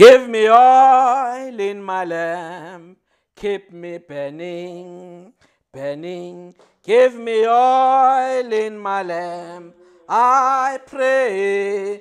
[0.00, 2.96] Give me oil in my lamp,
[3.36, 5.34] keep me burning,
[5.70, 6.54] burning.
[6.82, 9.74] Give me oil in my lamp,
[10.08, 12.00] I pray.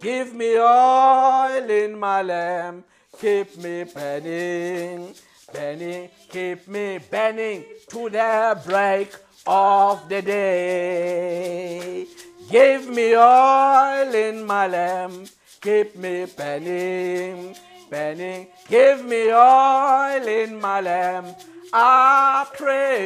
[0.00, 2.86] Give me oil in my lamp,
[3.20, 5.14] keep me burning,
[5.52, 6.08] burning.
[6.30, 9.14] Keep me burning to the break
[9.46, 12.06] of the day.
[12.50, 15.28] Give me oil in my lamp,
[15.60, 17.56] keep me burning,
[17.90, 18.48] burning.
[18.68, 21.38] Give me oil in my lamp,
[21.72, 22.98] I pray.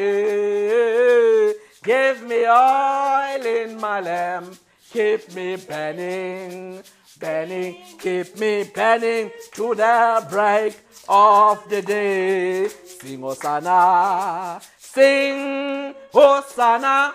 [1.83, 4.57] Give me oil in my lamp,
[4.91, 6.83] keep me burning,
[7.19, 7.77] burning.
[7.99, 12.69] Keep me burning to the break of the day.
[12.69, 17.15] Sing Hosanna, sing Hosanna.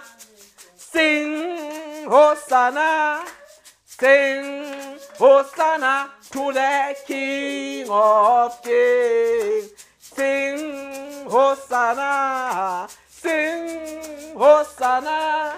[0.90, 3.26] Sing Hosanna,
[3.86, 4.97] sing Hosanna
[6.32, 9.72] to the King of Kings.
[10.00, 15.56] Sing Hosanna, sing Hosanna,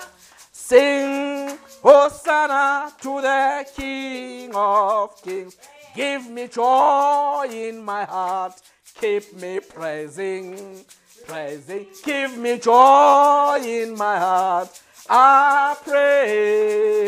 [0.51, 5.57] sing Hosanna to the King of Kings.
[5.95, 8.61] Give me joy in my heart,
[8.99, 10.85] keep me praising,
[11.27, 11.87] praising.
[12.03, 14.81] Give me joy in my heart.
[15.11, 17.07] I pray,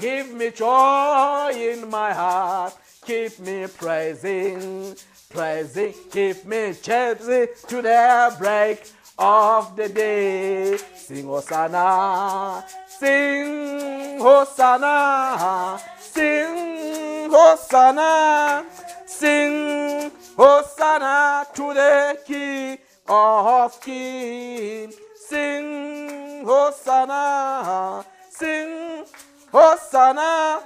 [0.00, 2.72] give me joy in my heart,
[3.04, 4.96] keep me praising,
[5.28, 10.78] praising, keep me chasing to the break of the day.
[10.96, 18.64] Sing Hosanna, sing Hosanna, sing Hosanna,
[19.04, 24.94] sing Hosanna to the King of Kings.
[25.28, 29.04] Sing Hosanna, sing
[29.52, 30.60] Hosanna,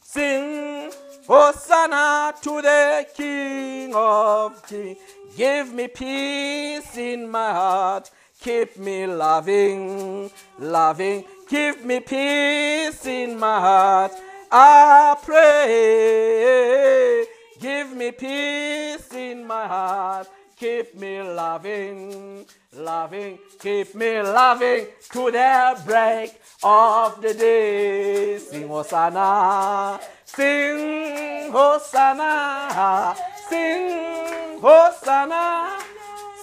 [0.00, 0.90] sing
[1.26, 4.98] Hosanna to the King of Kings.
[5.36, 11.24] Give me peace in my heart, keep me loving, loving.
[11.48, 14.12] Give me peace in my heart,
[14.50, 17.26] I pray.
[17.60, 20.28] Give me peace in my heart,
[20.60, 22.44] keep me loving,
[22.76, 28.36] loving, keep me loving to the break of the day.
[28.38, 33.16] Sing Hosanna, sing Hosanna,
[33.48, 35.78] sing Hosanna,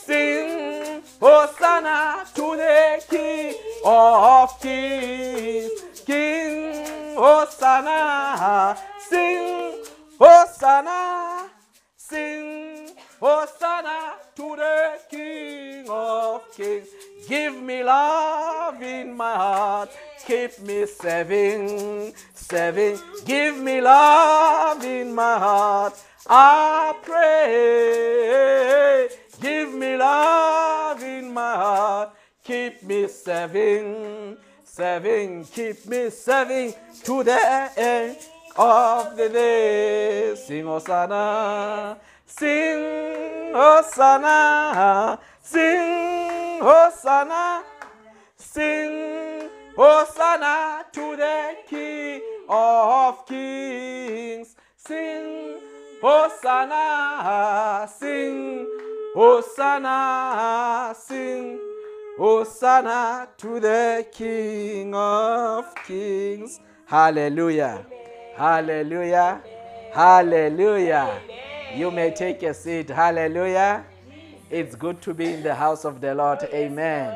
[0.04, 3.54] sing Hosanna to the King
[3.86, 5.70] of Kings.
[6.08, 8.76] King Hosanna,
[17.28, 19.90] Give me love in my heart,
[20.26, 22.98] keep me serving, serving.
[23.26, 28.38] Give me love in my heart, I pray.
[29.42, 32.12] Give me love in my heart,
[32.46, 35.44] keep me serving, serving.
[35.46, 36.74] Keep me serving
[37.04, 38.18] to the end
[38.56, 40.34] of the day.
[40.36, 47.64] Sing Hosanna, sing Hosanna, sing Hosanna,
[48.36, 54.56] sing Hosanna to the King of Kings.
[54.76, 55.60] Sing
[56.02, 58.68] Hosanna, sing
[59.14, 61.60] Hosanna, sing
[62.18, 66.60] Hosanna to the King of Kings.
[66.86, 67.86] Hallelujah.
[68.36, 69.42] Hallelujah.
[69.94, 71.20] Hallelujah.
[71.76, 72.90] You may take a seat.
[72.90, 73.84] Hallelujah.
[74.50, 76.40] It's good to be in the house of the Lord.
[76.54, 77.12] Amen.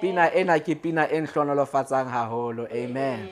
[0.00, 2.68] Pina ena ke pina e nhlonolofatsang haholo.
[2.68, 3.28] Amen.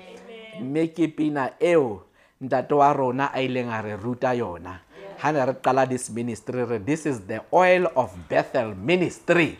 [0.60, 2.02] Mme ke pina eo
[2.40, 4.80] ntate wa rona a ileng a re ruta yona.
[5.20, 9.58] Ha ne re qala this ministry re this is the oil of Bethel ministry.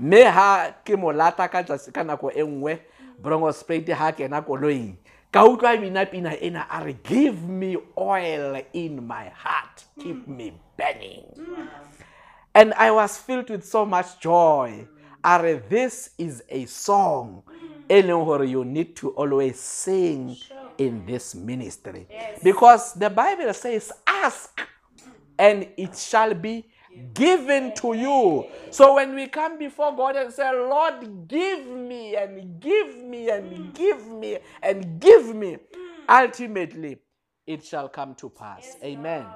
[0.00, 2.78] Mme ha ke mo lata ka ka nako e nngwe
[3.22, 4.98] Brongo Spruit ha kena koloing
[5.32, 10.52] ka utlwa bina pina ena a re give me oil in my heart keep me
[10.76, 11.24] burning
[12.56, 14.86] and i was filled with so much joy
[15.22, 17.42] Are this is a song
[17.88, 20.36] e gore you need to always sing
[20.78, 22.06] in this ministry
[22.42, 24.60] because the bible says ask
[25.38, 26.64] and it shall be
[27.14, 28.46] given to you.
[28.70, 33.74] So when we come before God and say, Lord, give me and give me and
[33.74, 35.58] give me and give me,
[36.08, 36.98] ultimately
[37.46, 38.76] it shall come to pass.
[38.82, 39.26] Amen.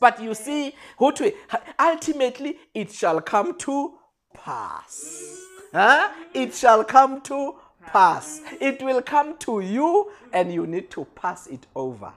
[0.00, 1.32] But you see, who to
[1.78, 3.94] ultimately it shall come to
[4.34, 5.40] pass.
[5.72, 6.10] Huh?
[6.34, 7.54] It shall come to
[7.86, 8.40] pass.
[8.60, 12.12] It will come to you and you need to pass it over.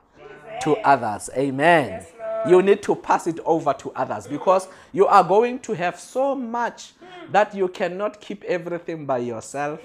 [0.62, 1.30] to others.
[1.36, 2.06] Amen.
[2.48, 6.36] You need to pass it over to others because you are going to have so
[6.36, 6.94] much
[7.32, 9.80] that you cannot keep everything by yourself.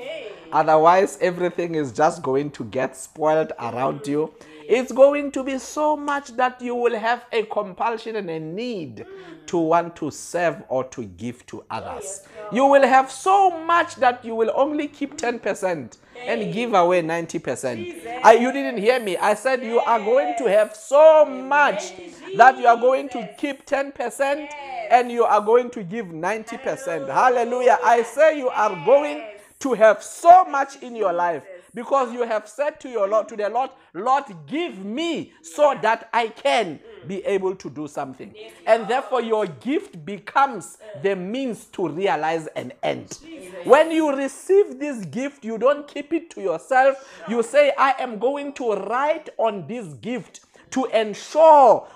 [0.52, 4.32] Otherwise, everything is just going to get spoiled around you.
[4.68, 9.06] It's going to be so much that you will have a compulsion and a need
[9.46, 12.26] to want to serve or to give to others.
[12.52, 18.22] You will have so much that you will only keep 10% and give away 90%.
[18.24, 19.16] I, you didn't hear me.
[19.16, 21.92] I said you are going to have so much
[22.36, 24.48] that you are going to keep 10%
[24.90, 27.08] and you are going to give 90%.
[27.08, 27.78] Hallelujah.
[27.84, 29.22] I say you are going
[29.60, 31.44] to have so much in your life
[31.76, 36.08] because you have said to your Lord, to the Lord, Lord, give me so that
[36.11, 38.34] I can be able to do something.
[38.67, 43.19] And therefore, your gift becomes the means to realize an end.
[43.64, 46.96] When you receive this gift, you don't keep it to yourself.
[47.28, 50.40] You say, I am going to write on this gift
[50.70, 51.87] to ensure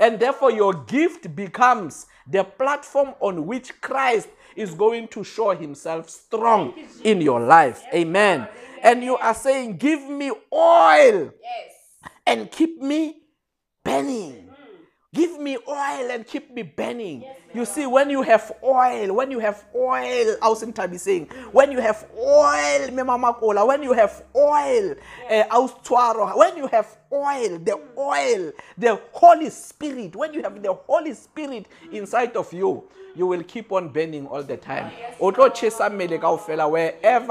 [0.00, 6.08] and therefore your gift becomes the platform on which Christ is going to show himself
[6.10, 6.74] strong
[7.04, 7.82] in your life.
[7.94, 8.48] Amen.
[8.82, 11.32] And you are saying, Give me oil
[12.26, 13.16] and keep me
[13.84, 14.32] burning.
[14.32, 14.50] Mm.
[15.12, 17.24] Give me oil and keep me burning.
[17.52, 21.26] you see, when you have oil, when you have oil, I was in time saying,
[21.50, 22.90] when you have oil,
[23.66, 24.94] when you have oil,
[25.28, 27.98] uh, when you have oil, the mm.
[27.98, 31.92] oil, the Holy Spirit, when you have the Holy Spirit mm.
[31.92, 34.90] inside of you, you will keep on burning all the time.
[35.18, 35.38] Wherever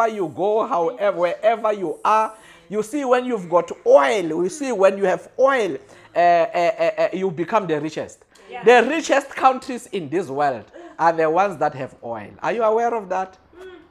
[0.07, 2.33] you go, however, wherever you are,
[2.69, 5.77] you see, when you've got oil, we see when you have oil,
[6.15, 8.25] uh, uh, uh, you become the richest.
[8.49, 8.63] Yeah.
[8.63, 10.65] The richest countries in this world
[10.97, 12.29] are the ones that have oil.
[12.43, 13.37] Are you aware of that?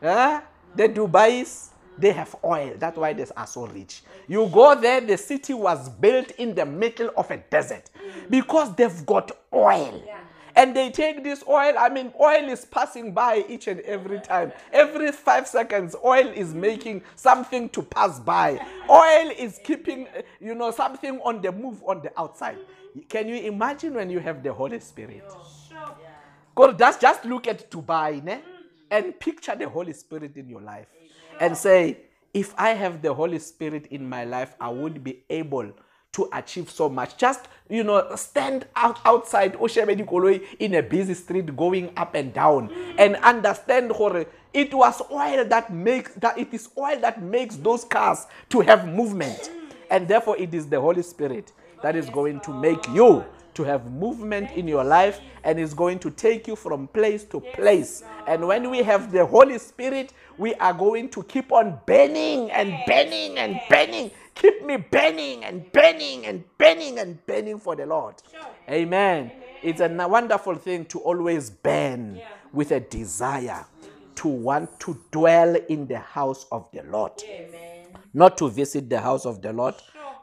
[0.01, 0.43] Mm.
[0.77, 2.75] The Dubais, they have oil.
[2.79, 4.03] That's why they are so rich.
[4.29, 7.91] You go there, the city was built in the middle of a desert
[8.31, 10.03] because they've got oil.
[10.07, 10.19] Yeah
[10.59, 11.75] and they take this oil.
[11.79, 14.53] I mean, oil is passing by each and every time.
[14.73, 18.59] Every five seconds, oil is making something to pass by.
[18.91, 20.09] Oil is keeping,
[20.41, 22.59] you know, something on the move on the outside.
[23.09, 25.23] Can you imagine when you have the Holy Spirit?
[26.57, 28.41] God, just, just look at Dubai ne?
[28.91, 30.89] and picture the Holy Spirit in your life
[31.39, 31.99] and say,
[32.35, 35.71] if I have the Holy Spirit in my life, I would be able
[36.19, 37.17] to achieve so much.
[37.17, 43.15] Just, you know, stand out outside in a busy street going up and down and
[43.17, 43.93] understand
[44.53, 48.89] it was oil that makes that it is oil that makes those cars to have
[48.89, 49.53] movement.
[49.91, 53.25] And therefore it is the Holy Spirit that is going to make you
[53.55, 57.41] to have movement in your life and is going to take you from place to
[57.41, 58.03] place.
[58.27, 62.75] And when we have the Holy Spirit, we are going to keep on burning and
[62.87, 64.11] burning and burning.
[64.39, 68.15] Keep me burning and burning and burning and burning for the Lord.
[68.71, 69.33] Amen.
[69.63, 72.21] It's a wonderful thing to always burn
[72.53, 73.67] with a desire
[74.17, 77.13] to want to dwell in the house of the Lord.
[78.15, 79.75] Not to visit the house of the Lord,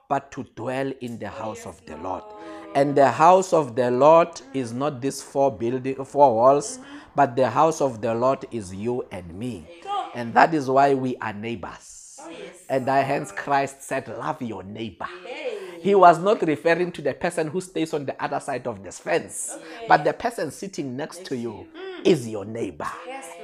[0.09, 2.23] but to dwell in the oh, house of the Lord.
[2.75, 4.41] And the house of the Lord mm.
[4.53, 6.83] is not these four building, four walls, mm.
[7.15, 9.65] but the house of the Lord is you and me.
[10.13, 12.04] And that is why we are neighbors.
[12.69, 15.07] And hence Christ said, Love your neighbor.
[15.81, 18.99] He was not referring to the person who stays on the other side of this
[18.99, 19.55] fence,
[19.87, 21.67] but the person sitting next to you
[22.03, 22.87] is your neighbor.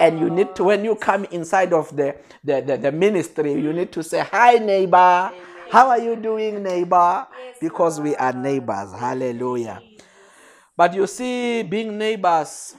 [0.00, 3.72] And you need to, when you come inside of the, the, the, the ministry, you
[3.72, 5.30] need to say, Hi, neighbor.
[5.70, 7.26] How are you doing, neighbor?
[7.60, 8.92] Because we are neighbors.
[8.92, 9.80] Hallelujah.
[10.76, 12.74] But you see, being neighbors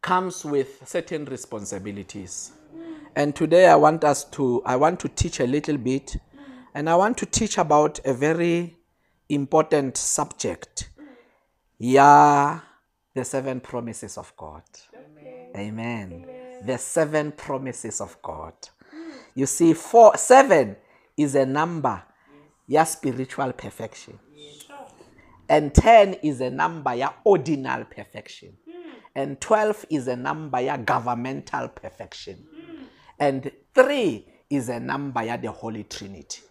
[0.00, 2.52] comes with certain responsibilities.
[3.14, 6.16] And today I want us to I want to teach a little bit
[6.74, 8.76] and I want to teach about a very
[9.28, 10.88] important subject.
[11.78, 12.60] Yeah,
[13.14, 14.62] the seven promises of God.
[14.94, 15.50] Amen.
[15.56, 16.12] Amen.
[16.24, 16.66] Amen.
[16.66, 18.54] The seven promises of God.
[19.34, 20.76] You see, four, seven
[21.16, 22.02] is a number,
[22.66, 24.18] yeah, spiritual perfection.
[25.48, 28.56] And 10 is a number, ya ordinal perfection.
[29.14, 32.46] And 12 is a number, ya governmental perfection.
[33.18, 36.42] And 3 is a number, ya the Holy Trinity.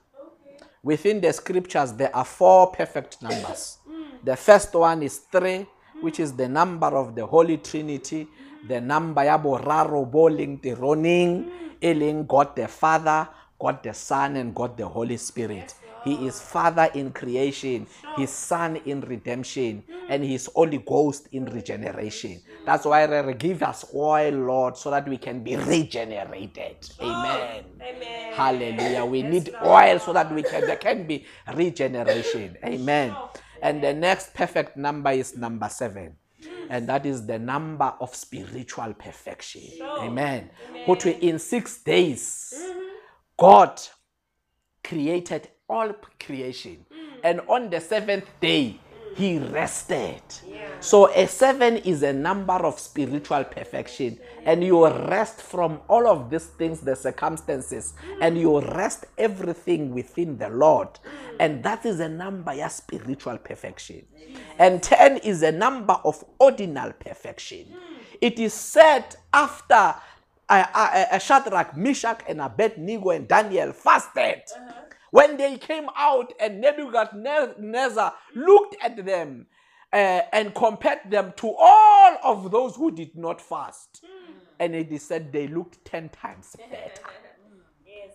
[0.84, 3.78] Within the scriptures, there are four perfect numbers.
[3.92, 4.24] Hmm.
[4.24, 5.66] The first one is 3,
[6.02, 8.28] which is the number of the Holy Trinity,
[8.68, 11.82] the number ya boraro bo leng teroning hmm.
[11.82, 13.28] e leng God the Father,
[13.60, 15.74] God the Son and God the Holy Spirit.
[16.04, 22.42] He is Father in creation, His Son in redemption, and His Holy Ghost in regeneration.
[22.66, 26.90] That's why they give us oil, Lord, so that we can be regenerated.
[27.02, 27.66] Amen.
[27.82, 28.34] Amen.
[28.34, 29.06] Hallelujah.
[29.06, 32.58] We need oil so that we can there can be regeneration.
[32.64, 33.16] Amen.
[33.62, 36.16] And the next perfect number is number seven.
[36.70, 39.64] And that is the number of spiritual perfection.
[39.82, 40.50] Amen.
[40.70, 41.18] Amen.
[41.22, 42.54] in six days,
[43.38, 43.80] God
[44.84, 46.86] created all creation.
[46.92, 47.20] Mm.
[47.24, 48.80] And on the seventh day,
[49.16, 50.22] he rested.
[50.48, 50.68] Yeah.
[50.80, 54.20] So a seven is a number of spiritual perfection.
[54.46, 58.18] And you rest from all of these things, the circumstances, mm.
[58.22, 60.90] and you rest everything within the Lord.
[61.40, 64.06] And that is a number of spiritual perfection.
[64.60, 67.66] And 10 is a number of ordinal perfection.
[68.22, 69.96] It is said after
[70.48, 74.42] uh, uh, uh, Shadrach, Meshach, and Abednego and Daniel fasted.
[74.56, 74.81] Uh-huh
[75.12, 79.46] when they came out and Nebuchadnezzar looked at them
[79.94, 84.34] uh, and compared them to all of those who did not fast, mm.
[84.60, 87.02] and it said they looked 10 times better.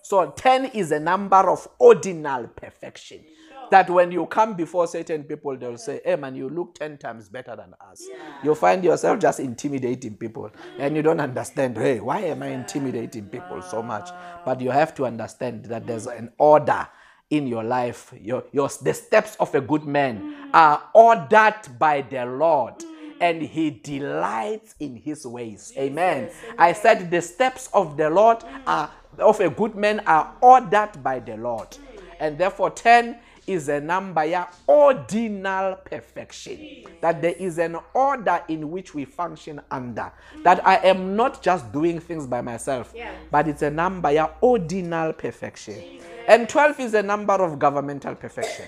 [0.03, 3.25] So 10 is a number of ordinal perfection
[3.71, 7.29] that when you come before certain people, they'll say, Hey man, you look 10 times
[7.29, 8.03] better than us.
[8.09, 8.17] Yeah.
[8.45, 13.27] You find yourself just intimidating people and you don't understand, Hey, why am I intimidating
[13.27, 14.11] people so much?
[14.45, 16.89] But you have to understand that there's an order
[17.31, 18.13] in your life.
[18.21, 22.75] Your, your, the steps of a good man are ordered by the Lord
[23.21, 25.73] and he delights in his ways.
[25.77, 26.31] Amen.
[26.59, 31.21] I said the steps of the Lord are of a good man are ordered by
[31.21, 31.77] the Lord.
[32.21, 36.85] And therefore 10 is a number ya ordinal perfection.
[37.01, 40.13] That there is an order in which we function under.
[40.43, 43.13] That I am not just doing things by myself, yeah.
[43.31, 46.01] but it's a number ya ordinal perfection.
[46.29, 48.67] And 12 is a number of governmental perfection.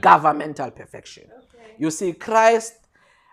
[0.00, 1.24] governmental perfection.
[1.24, 1.74] Okay.
[1.78, 2.74] You see, Christ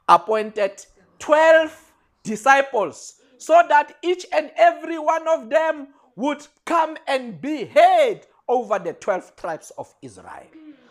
[0.08, 0.86] appointed
[1.20, 1.92] 12
[2.24, 8.80] disciples so that each and every one of them would come and be head over
[8.80, 10.48] the 12 tribes of Israel.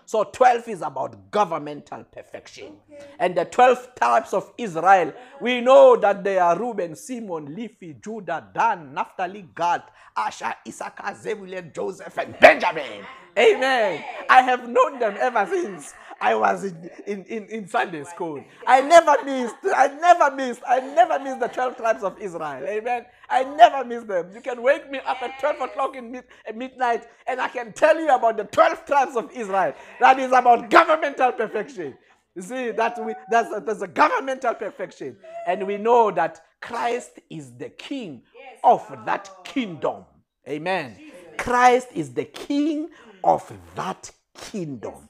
[0.06, 2.76] So 12 is about governmental perfection.
[2.88, 3.04] Okay.
[3.18, 8.46] And the 12 tribes of Israel, we know that they are Reuben, Simon, Levi, Judah,
[8.54, 9.82] Dan, Naphtali, Gad,
[10.16, 13.04] Asher, Issachar, Zebulun, Joseph, and Benjamin.
[13.36, 14.04] Amen.
[14.30, 15.92] I have known them ever since.
[16.20, 18.42] I was in, in, in, in, Sunday school.
[18.66, 22.64] I never missed, I never missed, I never missed the 12 tribes of Israel.
[22.66, 23.04] Amen.
[23.28, 24.30] I never miss them.
[24.34, 27.72] You can wake me up at 12 o'clock in mid, at midnight and I can
[27.72, 29.74] tell you about the 12 tribes of Israel.
[30.00, 31.96] That is about governmental perfection.
[32.34, 35.16] You see, that we, that's, a, that's a governmental perfection.
[35.46, 38.22] And we know that Christ is the king
[38.62, 40.04] of that kingdom.
[40.48, 40.96] Amen.
[41.38, 42.88] Christ is the king
[43.24, 45.08] of that kingdom.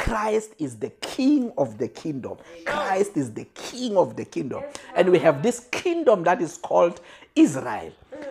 [0.00, 2.38] Christ is the king of the kingdom.
[2.64, 4.62] Christ is the king of the kingdom.
[4.94, 7.00] And we have this kingdom that is called
[7.36, 7.92] Israel.
[8.12, 8.26] Mm.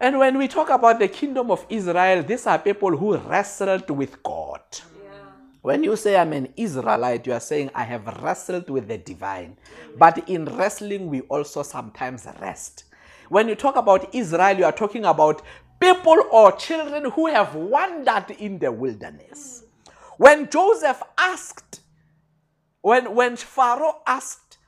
[0.00, 4.22] And when we talk about the kingdom of Israel, these are people who wrestled with
[4.22, 4.62] God.
[5.60, 9.58] When you say I'm an Israelite, you are saying I have wrestled with the divine.
[9.96, 12.84] But in wrestling, we also sometimes rest.
[13.28, 15.42] When you talk about Israel, you are talking about
[15.78, 19.61] people or children who have wandered in the wilderness.
[20.22, 21.80] When Joseph asked,
[22.80, 24.58] when, when Pharaoh asked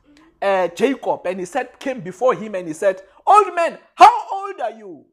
[0.42, 4.60] uh, Jacob and he said, came before him and he said, Old man, how old
[4.60, 5.04] are you?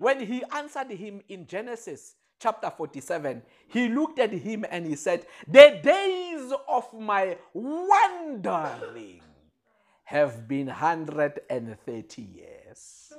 [0.00, 5.24] When he answered him in Genesis chapter 47, he looked at him and he said,
[5.46, 9.20] The days of my wandering
[10.02, 13.12] have been 130 years.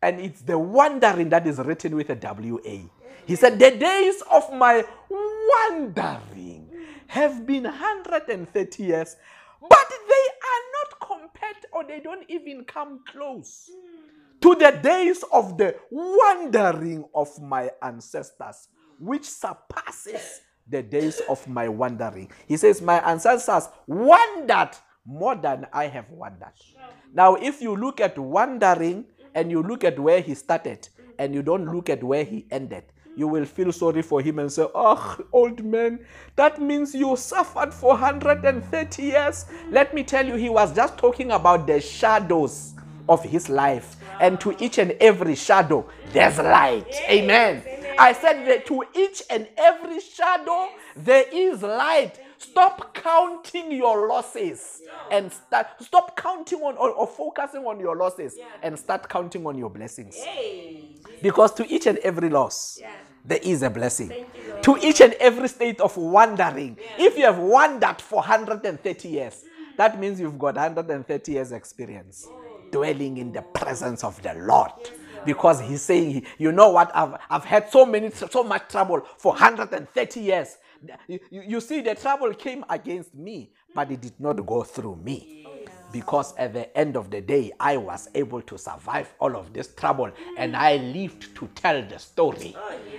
[0.00, 2.88] And it's the wandering that is written with a W A.
[3.26, 4.84] He said, The days of my
[5.48, 6.68] wandering
[7.08, 9.16] have been 130 years,
[9.60, 13.70] but they are not compared or they don't even come close
[14.40, 18.68] to the days of the wandering of my ancestors,
[19.00, 22.30] which surpasses the days of my wandering.
[22.46, 24.70] He says, My ancestors wandered
[25.04, 26.52] more than I have wandered.
[27.12, 30.88] Now, if you look at wandering and you look at where he started
[31.18, 32.84] and you don't look at where he ended,
[33.18, 35.98] you will feel sorry for him and say, Oh, old man,
[36.36, 39.46] that means you suffered for 130 years.
[39.70, 42.74] Let me tell you, he was just talking about the shadows
[43.08, 43.96] of his life.
[44.20, 46.94] And to each and every shadow, there's light.
[47.08, 47.64] Amen.
[47.98, 52.20] I said that to each and every shadow, there is light.
[52.38, 58.38] Stop counting your losses and start stop counting on or, or focusing on your losses
[58.62, 60.24] and start counting on your blessings.
[61.20, 62.80] Because to each and every loss,
[63.28, 64.10] there is a blessing.
[64.62, 69.44] To each and every state of wandering, if you have wandered for 130 years,
[69.76, 72.26] that means you've got 130 years experience
[72.70, 74.72] dwelling in the presence of the Lord.
[75.24, 79.32] Because he's saying, you know what, I've, I've had so many, so much trouble for
[79.32, 80.56] 130 years.
[81.06, 85.37] You, you see, the trouble came against me, but it did not go through me.
[85.92, 89.74] Because at the end of the day, I was able to survive all of this
[89.74, 92.56] trouble and I lived to tell the story.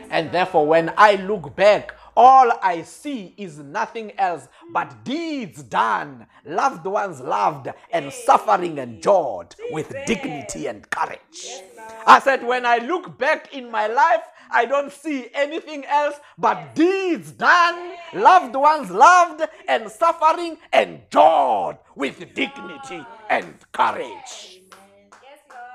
[0.10, 6.27] And therefore, when I look back, all I see is nothing else but deeds done,
[6.46, 11.62] loved ones loved, and suffering endured with dignity and courage.
[12.05, 16.75] I said, when I look back in my life, I don't see anything else but
[16.75, 24.62] deeds done, loved ones loved, and suffering endured with dignity and courage.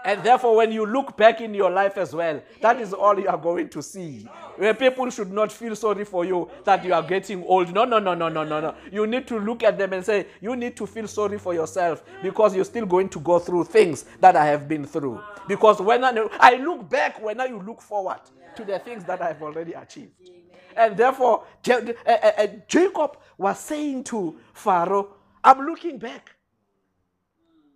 [0.04, 3.26] And therefore, when you look back in your life as well, that is all you
[3.26, 4.28] are going to see.
[4.56, 7.72] Where people should not feel sorry for you that you are getting old.
[7.72, 8.74] No, no, no, no, no, no, no.
[8.92, 12.04] You need to look at them and say, you need to feel sorry for yourself
[12.22, 15.22] because you're still going to go through things that I have been through.
[15.48, 18.20] Because when I, I look back, when you look forward
[18.56, 20.30] to the things that I've already achieved.
[20.76, 26.34] And therefore, uh, uh, Jacob was saying to Pharaoh, I'm looking back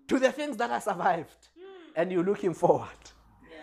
[0.09, 1.49] to the things that I survived
[1.99, 2.89] and you're looking forward
[3.51, 3.59] yeah.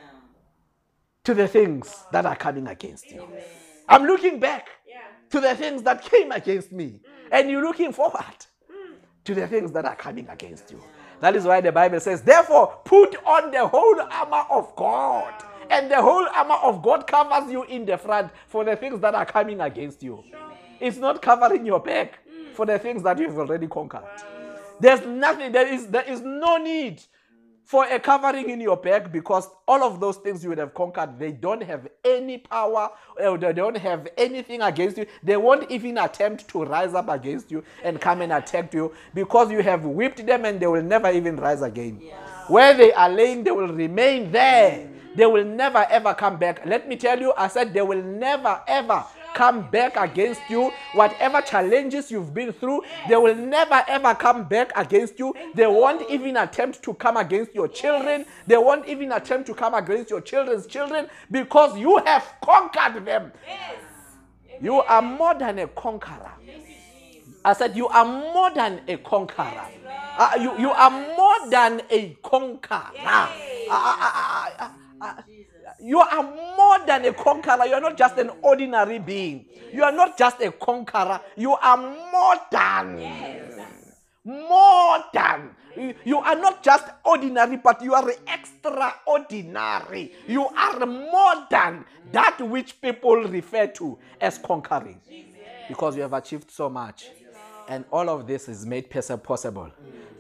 [1.24, 3.22] to the things that are coming against you.
[3.22, 3.44] Amen.
[3.88, 4.98] I'm looking back yeah.
[5.30, 7.30] to the things that came against me, mm.
[7.32, 8.24] and you're looking forward
[8.70, 8.96] mm.
[9.24, 10.84] to the things that are coming against you.
[11.22, 15.34] That is why the Bible says, therefore, put on the whole armor of God.
[15.70, 19.16] And the whole armor of God covers you in the front for the things that
[19.16, 20.24] are coming against you.
[20.80, 22.20] It's not covering your back
[22.54, 24.04] for the things that you've already conquered.
[24.80, 27.02] There's nothing, there is, there is no need
[27.64, 31.18] for a covering in your back because all of those things you would have conquered,
[31.18, 35.06] they don't have any power, or they don't have anything against you.
[35.24, 39.52] They won't even attempt to rise up against you and come and attack you because
[39.52, 42.00] you have whipped them and they will never even rise again.
[42.02, 42.14] Yeah.
[42.48, 44.88] Where they are laying, they will remain there.
[45.16, 46.66] They will never ever come back.
[46.66, 49.04] Let me tell you, I said they will never ever
[49.34, 50.72] come back against you.
[50.94, 55.34] Whatever challenges you've been through, they will never ever come back against you.
[55.54, 58.26] They won't even attempt to come against your children.
[58.48, 63.32] They won't even attempt to come against your children's children because you have conquered them.
[64.62, 66.32] You are more than a conqueror.
[67.44, 69.66] I said, You are more than a conqueror.
[70.18, 72.88] Uh, you, you are more than a conqueror.
[73.06, 73.30] Uh,
[73.70, 74.70] uh,
[75.06, 75.24] Ah,
[75.80, 77.66] you are more than a conqueror.
[77.66, 79.46] You are not just an ordinary being.
[79.72, 81.20] You are not just a conqueror.
[81.36, 82.98] You are more than.
[84.24, 85.52] More than.
[86.06, 90.14] You are not just ordinary, but you are extraordinary.
[90.28, 95.02] You are more than that which people refer to as conquering.
[95.68, 97.10] Because you have achieved so much.
[97.68, 99.72] And all of this is made possible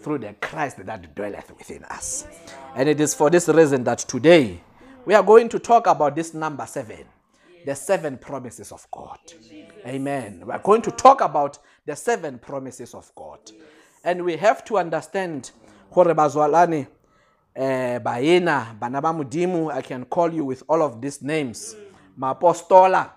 [0.01, 2.27] through the Christ that dwelleth within us.
[2.75, 4.61] And it is for this reason that today
[5.05, 7.05] we are going to talk about this number seven
[7.65, 9.17] the seven promises of God.
[9.87, 10.43] Amen.
[10.45, 13.39] We are going to talk about the seven promises of God.
[14.03, 15.49] And we have to understand
[15.91, 16.87] gore bazwalane
[17.55, 19.09] eh bayena bana ba
[19.73, 21.75] I can call you with all of these names.
[22.19, 23.09] Mapostola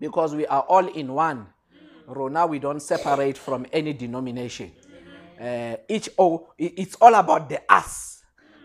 [0.00, 1.46] because we are all in one.
[2.06, 4.72] Rona we don't separate from any denomination.
[5.40, 8.13] Uh, each oh, it's all about the us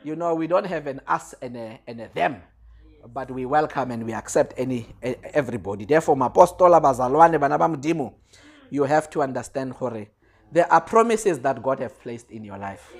[0.04, 2.42] you know, we don't have an us and a, and a them,
[3.14, 5.86] but we welcome and we accept any everybody.
[5.86, 8.14] Therefore, mapostola bazalwane banabamdimu,
[8.70, 10.08] you have to understand, Hore,
[10.52, 12.94] there are promises that God have placed in your life.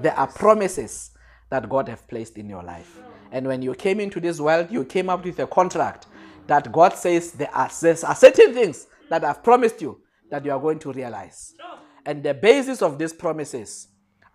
[0.00, 1.12] There are promises
[1.50, 3.00] that God have placed in your life.
[3.30, 6.06] And when you came into this world, you came up with a contract
[6.46, 10.52] that God says there are, there are certain things that I've promised you that you
[10.52, 11.54] are going to realize.
[12.06, 13.88] And the basis of these promises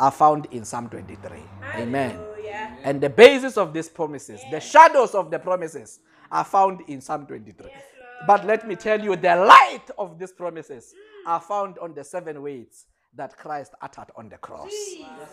[0.04, 1.40] are found in Psalm 23.
[1.76, 2.20] Amen.
[2.84, 7.26] And the basis of these promises, the shadows of the promises, are found in Psalm
[7.26, 7.72] 23.
[8.28, 10.94] but let me tell you, the light of these promises
[11.26, 12.86] are found on the seven ways
[13.16, 14.74] that Christ uttered on the cross.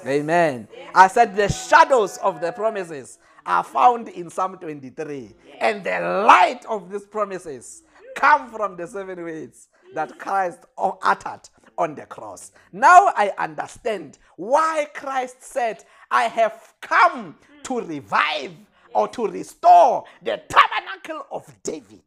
[0.07, 0.69] Amen.
[0.95, 5.35] I said the shadows of the promises are found in Psalm 23.
[5.61, 7.83] And the light of these promises
[8.15, 11.49] come from the seven ways that Christ uttered
[11.81, 12.53] on the cross.
[12.73, 18.53] Now I understand why Christ said, I have come to revive
[18.95, 22.03] or to restore the tabernacle of David.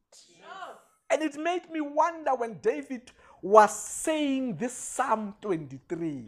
[1.09, 6.25] And it made me wonder when David was saying this Psalm 23?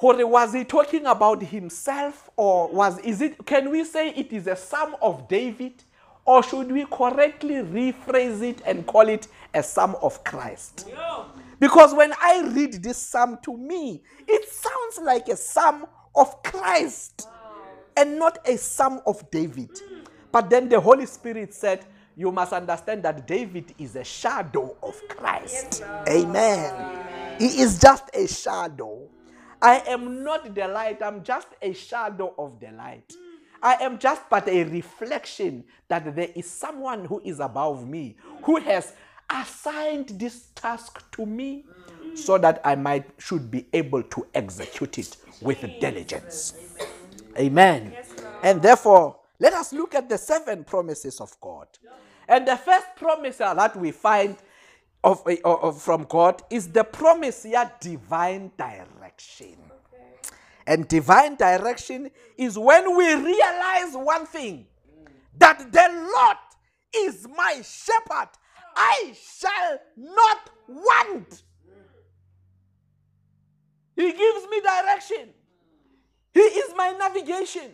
[0.00, 4.46] Or was he talking about himself or was is it can we say it is
[4.46, 5.82] a psalm of David
[6.24, 10.86] or should we correctly rephrase it and call it a psalm of Christ?
[11.60, 17.28] Because when I read this psalm to me, it sounds like a psalm of Christ
[17.96, 19.70] and not a psalm of David.
[20.32, 21.84] But then the Holy Spirit said,
[22.16, 25.82] You must understand that David is a shadow of Christ.
[26.08, 27.38] Amen.
[27.38, 29.08] He is just a shadow.
[29.60, 33.12] I am not the light, I'm just a shadow of the light.
[33.62, 38.58] I am just but a reflection that there is someone who is above me, who
[38.60, 38.92] has
[39.30, 41.64] assigned this task to me
[42.14, 46.54] so that I might should be able to execute it with diligence.
[47.38, 47.94] Amen.
[48.42, 51.68] And therefore, let us look at the seven promises of God.
[52.28, 54.36] And the first promise that we find
[55.04, 59.56] of, of, of from God is the promise yeah, divine direction.
[60.66, 64.66] And divine direction is when we realize one thing
[65.38, 66.36] that the Lord
[66.94, 68.28] is my shepherd.
[68.78, 71.42] I shall not want.
[73.96, 75.30] He gives me direction.
[76.32, 77.72] He is my navigation.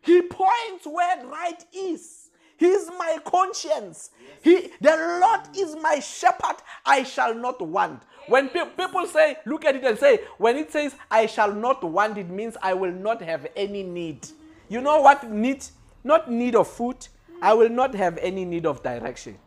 [0.00, 2.30] He points where right is.
[2.56, 4.10] He is my conscience.
[4.42, 6.56] He, the Lord is my shepherd.
[6.86, 8.02] I shall not want.
[8.26, 11.84] When pe- people say, look at it and say, when it says, I shall not
[11.84, 14.26] want, it means I will not have any need.
[14.68, 15.64] You know what need?
[16.02, 17.06] Not need of food.
[17.42, 19.38] I will not have any need of direction.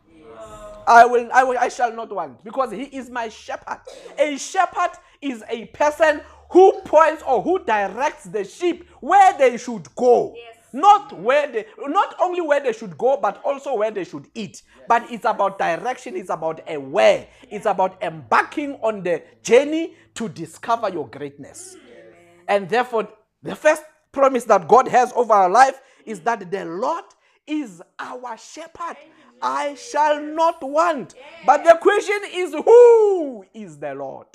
[0.91, 3.79] I will, I will, I shall not want because he is my shepherd.
[4.17, 9.87] A shepherd is a person who points or who directs the sheep where they should
[9.95, 10.33] go.
[10.35, 10.57] Yes.
[10.73, 14.63] Not where they not only where they should go, but also where they should eat.
[14.87, 20.27] But it's about direction, it's about a way, it's about embarking on the journey to
[20.29, 21.75] discover your greatness.
[21.75, 22.13] Mm.
[22.47, 23.09] And therefore,
[23.43, 27.05] the first promise that God has over our life is that the Lord
[27.47, 28.97] is our shepherd.
[29.41, 31.15] I shall not want.
[31.45, 34.27] But the question is who is the Lord?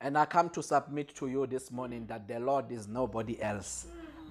[0.00, 3.86] And I come to submit to you this morning that the Lord is nobody else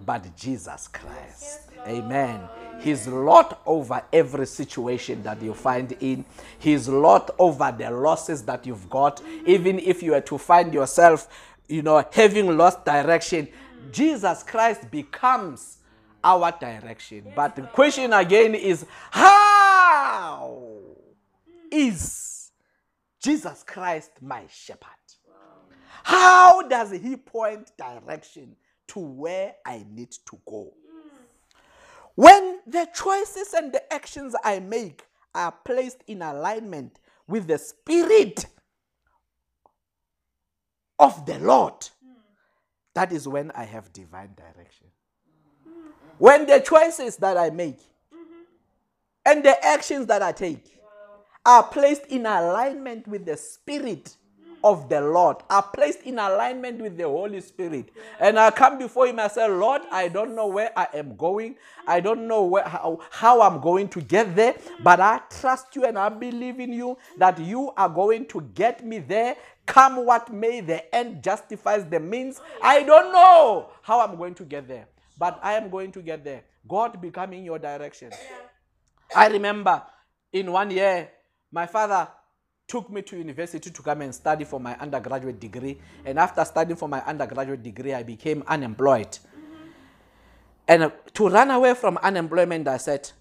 [0.06, 1.70] but Jesus Christ.
[1.88, 2.42] Amen.
[2.80, 6.26] He's Lord over every situation that you find in.
[6.60, 9.22] He's Lord over the losses that you've got.
[9.46, 11.28] Even if you are to find yourself,
[11.68, 13.48] you know, having lost direction,
[13.92, 15.78] Jesus Christ becomes
[16.24, 17.32] our direction.
[17.36, 20.64] But the question again is how
[21.72, 22.52] is
[23.22, 24.90] Jesus Christ my shepherd?
[26.04, 28.56] How does he point direction
[28.88, 30.74] to where I need to go?
[32.16, 38.46] When the choices and the actions I make are placed in alignment with the Spirit
[41.00, 41.90] of the Lord,
[42.94, 44.88] that is when I have divine direction.
[46.17, 47.80] When the choices that I make
[49.26, 50.63] and the actions that I take
[51.45, 54.15] are placed in alignment with the Spirit
[54.63, 57.89] of the Lord are placed in alignment with the Holy Spirit.
[58.19, 61.56] And I come before Him and say, Lord, I don't know where I am going.
[61.86, 65.84] I don't know where, how, how I'm going to get there, but I trust you
[65.86, 69.36] and I believe in you that you are going to get me there.
[69.65, 72.39] Come what may, the end justifies the means.
[72.62, 76.23] I don't know how I'm going to get there, but I am going to get
[76.23, 76.43] there.
[76.67, 78.12] God becoming your direction.
[79.15, 79.84] I remember
[80.32, 81.10] in one year,
[81.52, 82.08] my father
[82.67, 85.80] took me to university to come and study for my undergraduate degree.
[86.06, 89.12] And after studying for my undergraduate degree, I became unemployed.
[89.12, 89.67] Mm-hmm.
[90.67, 93.12] And to run away from unemployment, I said,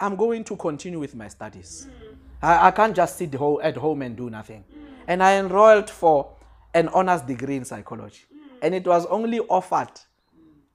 [0.00, 1.86] I'm going to continue with my studies.
[1.88, 2.14] Mm-hmm.
[2.42, 4.64] I, I, can't just sit ho- at home and do nothing.
[4.64, 5.04] Mm-hmm.
[5.08, 6.34] And I enrolled for
[6.72, 8.24] an honors degree in psychology.
[8.62, 9.90] And it was only offered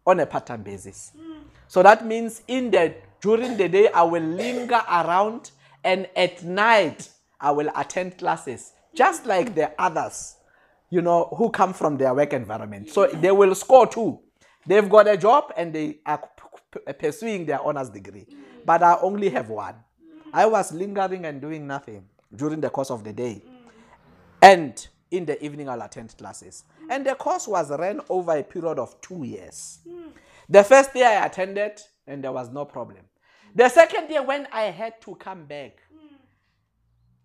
[0.08, 1.12] on a part-time basis.
[1.68, 5.52] So that means in the during the day I will linger around
[5.84, 10.38] and at night I will attend classes just like the others,
[10.90, 12.90] you know, who come from their work environment.
[12.90, 14.20] So they will score too.
[14.66, 16.22] They've got a job and they are
[16.98, 18.26] pursuing their honors degree.
[18.66, 19.76] But I only have one.
[20.34, 23.44] I was lingering and doing nothing during the course of the day.
[24.42, 26.64] And in the evening, I'll attend classes.
[26.90, 29.80] And the course was ran over a period of two years.
[29.88, 30.10] Hmm.
[30.50, 33.00] The first day I attended, and there was no problem.
[33.54, 36.16] The second year, when I had to come back, hmm.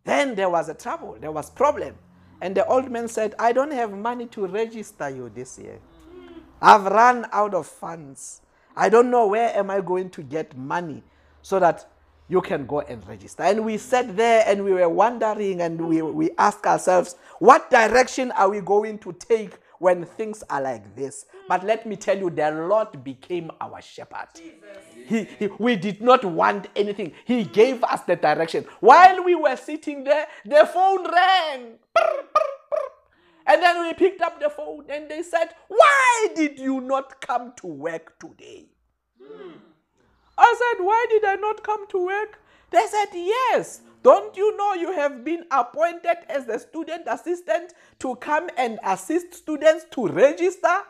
[0.05, 1.95] then there was a trouble, there was problem.
[2.41, 5.79] And the old man said, I don't have money to register you this year.
[6.13, 6.41] Hmm.
[6.61, 8.41] I've run out of funds.
[8.77, 11.05] I don't know where am I going to get money
[11.43, 11.87] so that
[12.29, 13.43] you can go and register.
[13.43, 18.31] And we sat there and we were wondering and we, we asked ourselves, what direction
[18.33, 21.27] are we going to take when things are like this?
[21.49, 24.29] But let me tell you, the Lord became our shepherd.
[25.07, 27.13] He, he, we did not want anything.
[27.25, 28.65] He gave us the direction.
[28.81, 31.79] While we were sitting there, the phone rang.
[33.47, 37.53] And then we picked up the phone and they said, Why did you not come
[37.57, 38.67] to work today?
[39.21, 39.51] Hmm.
[40.37, 42.41] I said, Why did I not come to work?
[42.71, 43.83] They said, Yes.
[44.03, 49.35] Don't you know you have been appointed as the student assistant to come and assist
[49.35, 50.83] students to register?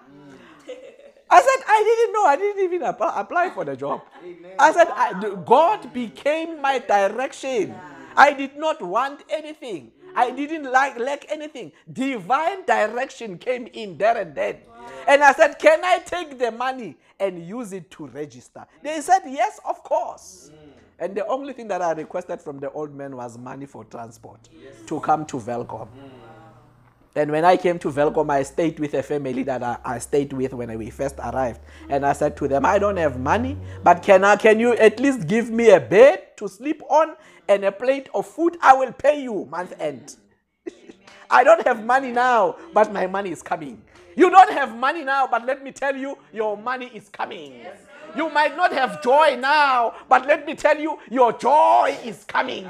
[1.35, 2.25] I said, I didn't know.
[2.27, 4.03] I didn't even apply for the job.
[4.23, 4.53] Amen.
[4.59, 7.75] I said, I, God became my direction.
[8.15, 9.93] I did not want anything.
[10.15, 11.73] I didn't like lack anything.
[11.91, 14.59] Divine direction came in there and then.
[15.07, 18.67] And I said, Can I take the money and use it to register?
[18.83, 20.51] They said, Yes, of course.
[20.55, 20.69] Mm.
[20.99, 24.49] And the only thing that I requested from the old man was money for transport
[24.53, 24.75] yes.
[24.87, 25.89] to come to Welkom.
[25.89, 26.11] Mm.
[27.15, 30.33] And when I came to Welkom, I stayed with a family that I, I, stayed
[30.33, 31.61] with when we first arrived.
[31.91, 34.99] And I said to them, I don't have money, but can, I, can you at
[34.99, 37.17] least give me a bed to sleep on
[37.49, 38.57] and a plate of food?
[38.63, 40.17] I will pay you month end.
[41.31, 43.83] I don't have money now, but my money is coming.
[44.17, 47.53] You don't have money now, but let me tell you, your money is coming.
[47.53, 47.79] Yes.
[48.17, 52.67] You might not have joy now, but let me tell you, your joy is coming.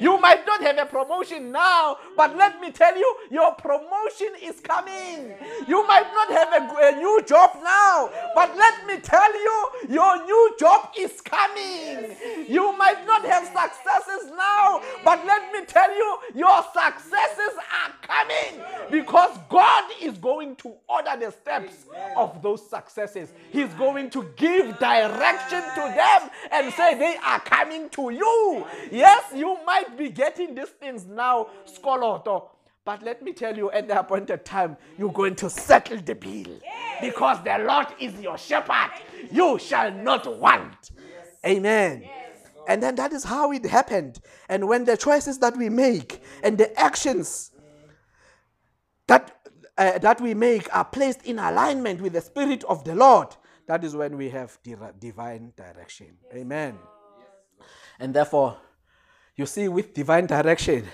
[0.00, 4.60] You might not have a promotion now, but let me tell you, your promotion is
[4.60, 5.34] coming.
[5.66, 10.24] You might not have a, a new job now, but let me tell you, your
[10.24, 12.16] new job is coming.
[12.48, 18.62] You might not have successes now, but let me tell you, your successes are coming
[18.90, 23.32] because God is going to order the steps of those successes.
[23.50, 28.66] He's going to give direction to them and say they are coming to you.
[28.90, 32.48] Yes, you might be getting these things now, Skoloto.
[32.84, 36.60] But let me tell you, at the appointed time, you're going to settle the bill.
[37.00, 38.90] Because the Lord is your shepherd.
[39.30, 40.90] You shall not want.
[41.46, 42.04] Amen.
[42.68, 44.20] And then that is how it happened.
[44.48, 47.52] And when the choices that we make and the actions
[49.06, 49.34] that,
[49.76, 53.28] uh, that we make are placed in alignment with the Spirit of the Lord,
[53.66, 54.58] that is when we have
[54.98, 56.16] divine direction.
[56.34, 56.78] Amen.
[57.98, 58.58] And therefore,
[59.36, 60.86] you see, with divine direction,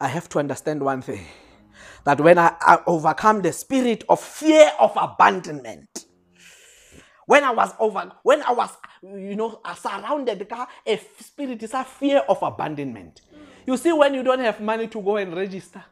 [0.00, 1.24] I have to understand one thing
[2.04, 6.06] that when I, I overcome the spirit of fear of abandonment,
[7.26, 8.70] when I was over, when I was,
[9.02, 10.46] you know, uh, surrounded,
[10.86, 13.22] a spirit is a fear of abandonment.
[13.66, 15.84] You see, when you don't have money to go and register,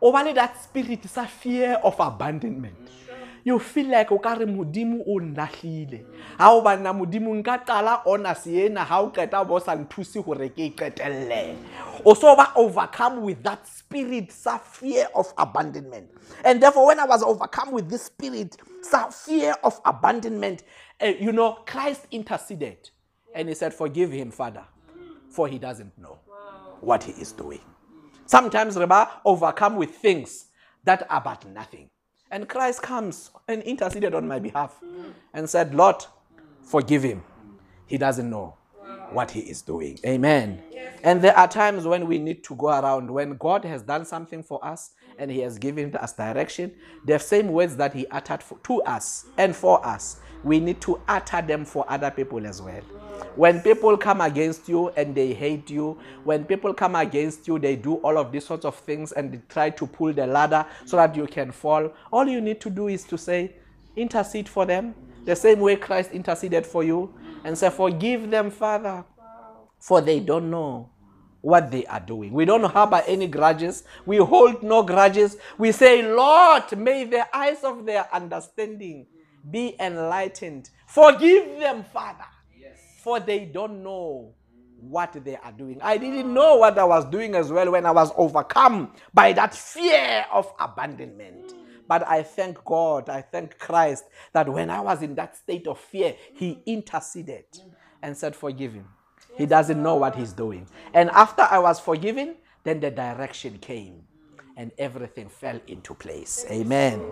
[0.00, 2.76] over that spirit is a fear of abandonment
[3.46, 6.00] you feel like o ka re modimo o nlahlile
[6.38, 10.48] ga o banna modimo nka qala honors ena ga o qeta bo sa nthuse gore
[10.50, 10.74] ke
[12.04, 16.10] o so ba overcome with that spirit sa fear of abandonment.
[16.44, 20.64] And therefore when i was overcome with this spirit sa fear of abandonment
[21.00, 22.90] uh, you know christ interceded
[23.32, 24.64] and he said forgive him father
[25.30, 26.18] for he doesn't know
[26.80, 27.60] what he is doing.
[28.26, 30.46] Sometimes reba overcome with things
[30.82, 31.90] that are but nothing
[32.30, 34.80] and Christ comes and interceded on my behalf
[35.32, 36.04] and said, Lord,
[36.62, 37.22] forgive him.
[37.86, 38.56] He doesn't know
[39.10, 39.98] what he is doing.
[40.04, 40.62] Amen.
[41.02, 44.42] And there are times when we need to go around when God has done something
[44.42, 46.72] for us and he has given us direction.
[47.04, 51.00] The same words that he uttered for, to us and for us, we need to
[51.08, 52.80] utter them for other people as well.
[53.34, 57.76] When people come against you and they hate you, when people come against you, they
[57.76, 60.96] do all of these sorts of things and they try to pull the ladder so
[60.96, 61.92] that you can fall.
[62.12, 63.56] All you need to do is to say,
[63.96, 64.94] intercede for them,
[65.24, 67.12] the same way Christ interceded for you,
[67.44, 69.04] and say, Forgive them, Father,
[69.78, 70.90] for they don't know
[71.40, 72.32] what they are doing.
[72.32, 73.84] We don't harbor any grudges.
[74.04, 75.36] We hold no grudges.
[75.58, 79.06] We say, Lord, may the eyes of their understanding
[79.50, 80.70] be enlightened.
[80.86, 82.24] Forgive them, Father
[82.76, 83.00] yes.
[83.02, 84.34] for they don't know
[84.80, 85.78] what they are doing.
[85.82, 89.54] I didn't know what I was doing as well when I was overcome by that
[89.54, 91.54] fear of abandonment.
[91.88, 95.78] But I thank God, I thank Christ that when I was in that state of
[95.78, 97.44] fear, He interceded
[98.02, 98.88] and said, Forgive him.
[99.36, 100.66] He doesn't know what he's doing.
[100.94, 104.02] And after I was forgiven, then the direction came
[104.56, 106.44] and everything fell into place.
[106.50, 107.02] Amen.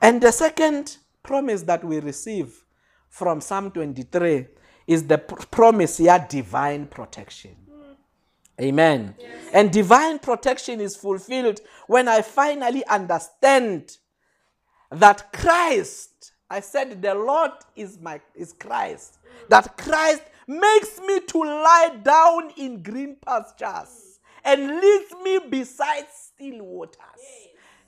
[0.00, 2.64] And the second promise that we receive
[3.08, 4.46] from Psalm 23
[4.86, 7.56] is the promise here divine protection.
[8.60, 9.14] Amen.
[9.18, 9.30] Yes.
[9.52, 13.98] And divine protection is fulfilled when I finally understand
[14.90, 21.38] that Christ, I said the Lord is my is Christ, that Christ makes me to
[21.38, 26.96] lie down in green pastures, and leads me beside still waters.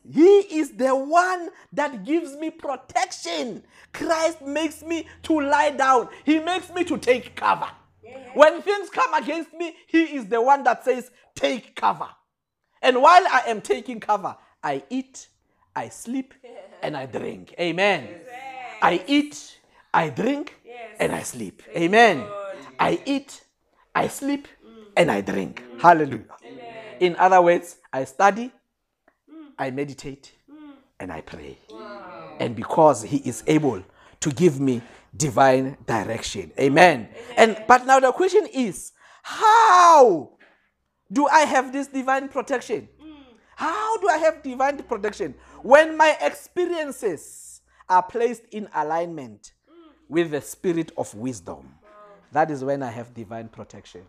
[0.09, 3.63] He is the one that gives me protection.
[3.93, 6.09] Christ makes me to lie down.
[6.25, 7.69] He makes me to take cover.
[8.35, 12.09] When things come against me, He is the one that says, Take cover.
[12.83, 15.29] And while I am taking cover, I eat,
[15.77, 16.35] I sleep,
[16.83, 17.55] and I drink.
[17.59, 18.09] Amen.
[18.83, 19.59] I eat,
[19.93, 20.57] I drink,
[20.99, 21.63] and I sleep.
[21.77, 22.27] Amen.
[22.79, 23.43] I eat,
[23.95, 24.49] I sleep,
[24.97, 25.63] and I drink.
[25.79, 26.25] Hallelujah.
[27.01, 28.51] In other words, I study,
[29.61, 30.71] I meditate, hmm.
[30.99, 31.59] and I pray.
[32.41, 33.85] And because He is able
[34.21, 34.81] to give me
[35.15, 36.51] divine direction.
[36.59, 37.09] Amen.
[37.37, 38.93] And but now the question is,
[39.23, 40.31] how
[41.13, 42.89] do I have this divine protection?
[42.99, 43.13] Hmm.
[43.55, 45.35] How do I have divine protection?
[45.63, 49.91] When my experiences are placed in alignment hmm.
[50.09, 51.75] with the spirit of wisdom,
[52.33, 54.07] that is when I have divine protection.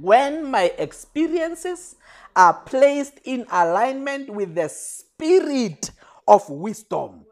[0.00, 1.96] When my experiences
[2.34, 5.90] are placed in alignment with the spirit
[6.28, 7.24] of wisdom,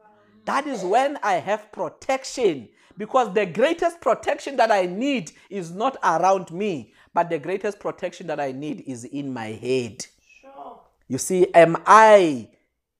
[0.46, 2.68] that is when I have protection.
[2.96, 8.28] Because the greatest protection that I need is not around me, but the greatest protection
[8.28, 10.06] that I need is in my head.
[10.40, 10.80] Sure.
[11.08, 12.48] You see, am I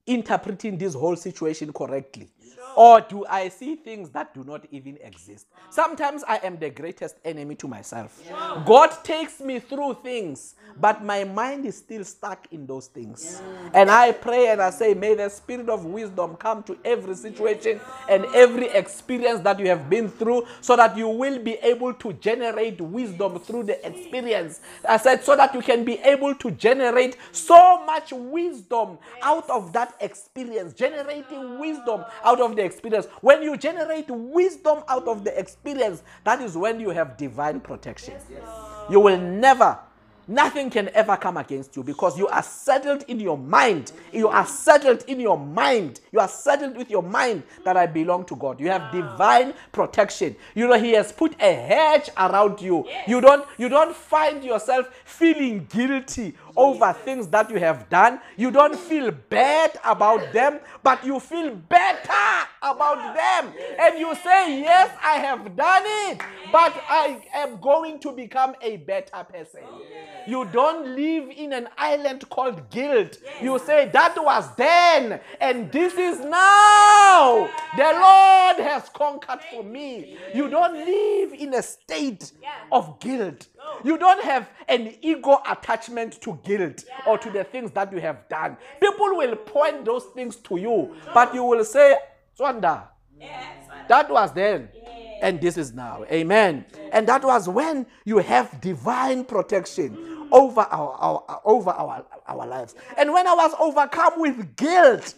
[0.07, 2.29] interpreting this whole situation correctly?
[2.77, 5.47] Or do I see things that do not even exist?
[5.71, 8.23] Sometimes I am the greatest enemy to myself.
[8.67, 13.41] God takes me through things, but my mind is still stuck in those things.
[13.73, 17.81] And I pray and I say, May the spirit of wisdom come to every situation
[18.09, 22.13] and every experience that you have been through so that you will be able to
[22.15, 24.61] generate wisdom through the experience.
[24.89, 29.73] I said, so that you can be able to generate so much wisdom out of
[29.73, 33.07] that experience, generating wisdom out of the experience.
[33.21, 38.15] When you generate wisdom out of the experience, that is when you have divine protection.
[38.91, 39.79] You will never
[40.27, 43.93] Nothing can ever come against you because you are settled in your mind.
[44.11, 46.01] You are settled in your mind.
[46.13, 48.59] You are settled with your mind that I belong to God.
[48.59, 50.35] You have divine protection.
[50.55, 52.87] You know He has put a hedge around you.
[53.07, 58.21] You don't you don't find yourself feeling guilty over things that you have done.
[58.37, 63.53] You don't feel bad about them, but you feel better about them.
[63.79, 66.21] And you say, Yes, I have done it,
[66.53, 69.61] but I am going to become a better person.
[70.27, 73.19] You don't live in an island called guilt.
[73.43, 77.51] You say, That was then, and this is now.
[77.77, 80.17] The Lord has conquered for me.
[80.35, 82.33] You don't live in a state
[82.73, 83.49] of guilt.
[83.85, 88.29] You don't have an ego attachment to guilt or to the things that you have
[88.29, 88.57] done.
[88.81, 91.97] People will point those things to you, but you will say,
[92.39, 92.89] Swanda,
[93.89, 94.69] that was then.
[95.23, 96.05] And this is now.
[96.11, 96.65] Amen.
[96.93, 100.93] And that was when you have divine protection over our,
[101.29, 102.75] our, over our, our lives.
[102.99, 105.15] And when I was overcome with guilt,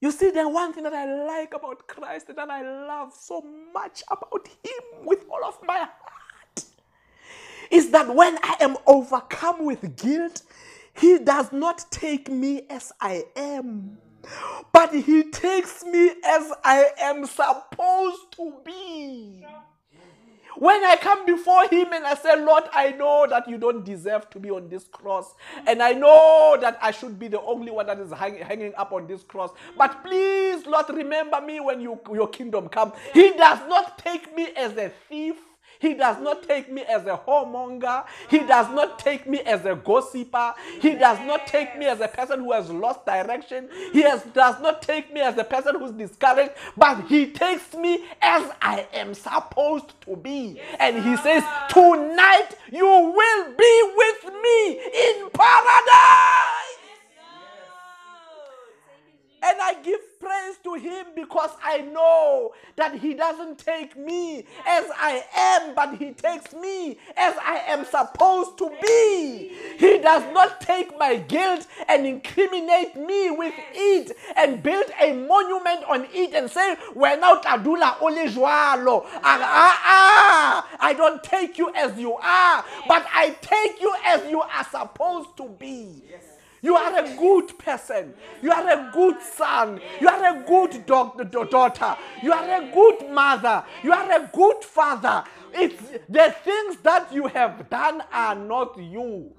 [0.00, 3.44] you see, the one thing that I like about Christ and that I love so
[3.74, 5.90] much about Him with all of my heart
[7.70, 10.42] is that when I am overcome with guilt,
[10.94, 13.98] He does not take me as I am
[14.72, 19.44] but he takes me as I am supposed to be.
[20.56, 24.28] When I come before him and I say, Lord, I know that you don't deserve
[24.30, 25.34] to be on this cross.
[25.66, 28.92] And I know that I should be the only one that is hang, hanging up
[28.92, 29.50] on this cross.
[29.78, 32.92] But please, Lord, remember me when you, your kingdom come.
[33.14, 35.36] He does not take me as a thief.
[35.80, 38.04] He does not take me as a whoremonger.
[38.28, 40.54] He does not take me as a gossiper.
[40.80, 43.68] He does not take me as a person who has lost direction.
[43.92, 48.04] He has, does not take me as a person who's discouraged, but he takes me
[48.22, 50.60] as I am supposed to be.
[50.78, 56.76] And he says, Tonight you will be with me in paradise.
[59.42, 64.84] And I give praise to him because I know that he doesn't take me as
[64.96, 69.52] I am, but he takes me as I am supposed to be.
[69.78, 75.84] He does not take my guilt and incriminate me with it and build a monument
[75.88, 79.06] on it and say, We're now Tadula Olejualo.
[79.22, 80.68] Ah, ah.
[80.80, 85.36] I don't take you as you are, but I take you as you are supposed
[85.38, 86.02] to be.
[86.10, 86.29] Yes.
[86.62, 88.14] You are a good person.
[88.42, 89.80] You are a good son.
[90.00, 91.96] You are a good daughter.
[92.22, 93.64] You are a good mother.
[93.82, 95.24] You are a good father.
[95.54, 99.32] It's the things that you have done are not you.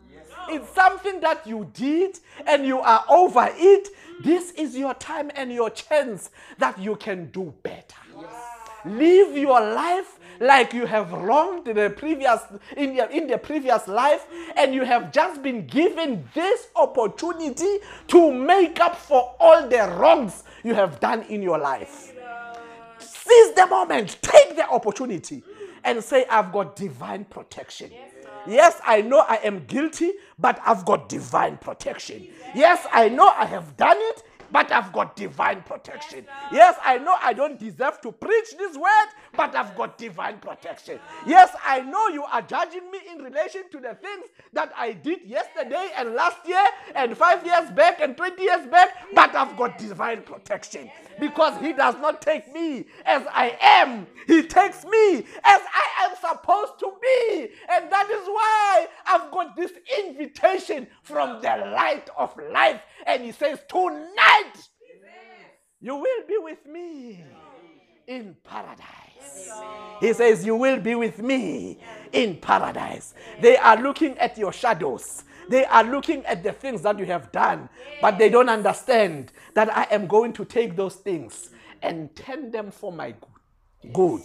[0.49, 3.89] It's something that you did and you are over it.
[4.23, 7.95] This is your time and your chance that you can do better.
[8.83, 12.41] Live your life like you have wronged the previous
[12.75, 14.25] in your in the previous life
[14.57, 17.77] and you have just been given this opportunity
[18.07, 22.11] to make up for all the wrongs you have done in your life
[22.97, 25.43] seize the moment take the opportunity
[25.83, 27.91] and say i've got divine protection
[28.47, 32.27] Yes, I know I am guilty, but I've got divine protection.
[32.55, 36.25] Yes, I know I have done it, but I've got divine protection.
[36.51, 40.99] Yes, I know I don't deserve to preach this word, but I've got divine protection.
[41.25, 45.21] Yes, I know you are judging me in relation to the things that I did
[45.23, 46.63] yesterday and last year
[46.95, 51.73] and five years back and 20 years back, but I've got divine protection because He
[51.73, 56.91] does not take me as I am, He takes me as I am supposed to
[57.01, 57.49] be.
[57.69, 59.71] And that is why I've got this
[60.05, 62.81] invitation from the light of life.
[63.05, 64.53] And He says, Tonight,
[65.79, 67.23] you will be with me
[68.07, 69.00] in paradise.
[69.99, 71.77] He says, You will be with me
[72.11, 73.13] in paradise.
[73.39, 75.23] They are looking at your shadows.
[75.47, 77.69] They are looking at the things that you have done,
[78.01, 81.49] but they don't understand that I am going to take those things
[81.81, 83.13] and turn them for my
[83.93, 84.21] good.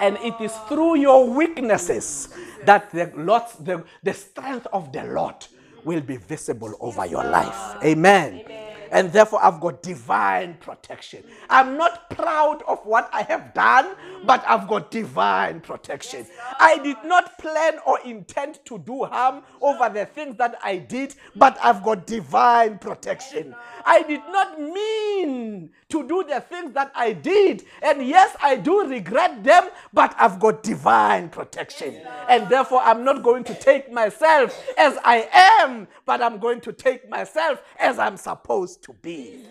[0.00, 2.28] And it is through your weaknesses
[2.64, 5.46] that the, Lord, the, the strength of the Lord
[5.84, 7.76] will be visible over your life.
[7.84, 8.42] Amen.
[8.44, 11.24] Amen and therefore I've got divine protection.
[11.50, 16.26] I'm not proud of what I have done, but I've got divine protection.
[16.60, 21.14] I did not plan or intend to do harm over the things that I did,
[21.34, 23.54] but I've got divine protection.
[23.84, 28.86] I did not mean to do the things that I did, and yes, I do
[28.86, 32.00] regret them, but I've got divine protection.
[32.28, 35.28] And therefore, I'm not going to take myself as I
[35.60, 39.44] am, but I'm going to take myself as I'm supposed to be.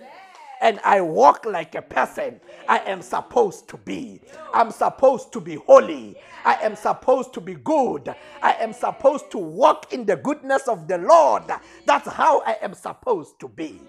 [0.61, 4.21] And I walk like a person I am supposed to be.
[4.53, 6.15] I'm supposed to be holy.
[6.45, 8.13] I am supposed to be good.
[8.41, 11.43] I am supposed to walk in the goodness of the Lord.
[11.85, 13.79] That's how I am supposed to be.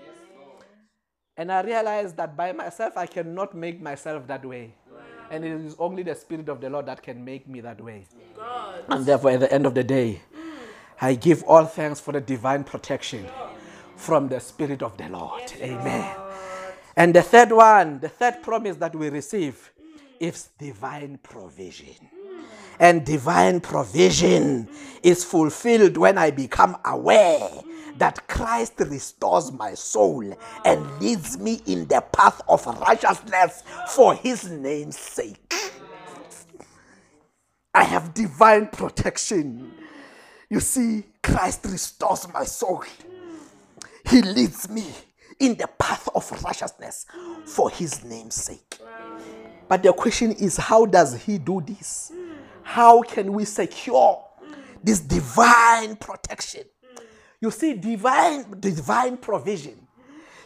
[1.37, 4.75] And I realized that by myself, I cannot make myself that way.
[5.31, 8.05] And it is only the Spirit of the Lord that can make me that way.
[8.37, 8.85] God.
[8.89, 10.41] And therefore, at the end of the day, mm.
[11.01, 13.27] I give all thanks for the divine protection
[13.97, 15.41] from the Spirit of the Lord.
[15.41, 16.17] Yes, Amen.
[16.19, 16.33] Lord.
[16.97, 20.01] And the third one, the third promise that we receive mm.
[20.21, 21.95] is divine provision.
[21.95, 22.45] Mm.
[22.79, 24.69] And divine provision
[25.03, 27.49] is fulfilled when I become aware
[27.97, 34.51] that Christ restores my soul and leads me in the path of righteousness for his
[34.51, 35.53] name's sake.
[37.75, 39.73] I have divine protection.
[40.51, 42.85] You see, Christ restores my soul.
[44.11, 44.87] He leads me
[45.39, 47.07] in the path of righteousness
[47.47, 48.79] for his name's sake.
[49.69, 52.13] But the question is, how does he do this?
[52.63, 54.23] How can we secure
[54.85, 56.65] this divine protection?
[57.43, 59.89] You see, divine, divine provision.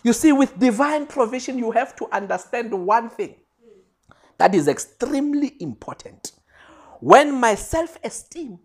[0.02, 3.34] You see, with divine provision, you have to understand one thing
[4.38, 6.32] that is extremely important.
[7.00, 8.60] When my self esteem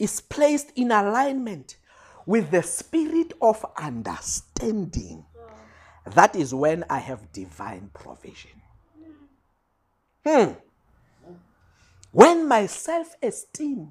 [0.00, 1.76] is placed in alignment
[2.26, 5.24] with the spirit of understanding,
[6.12, 8.50] that is when I have divine provision.
[10.26, 10.52] Hmm.
[12.10, 13.90] When my self esteem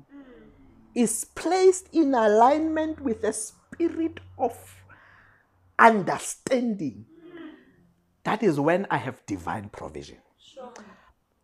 [0.96, 4.58] is placed in alignment with the spirit of
[5.80, 7.06] understanding,
[8.24, 10.18] that is when I have divine provision.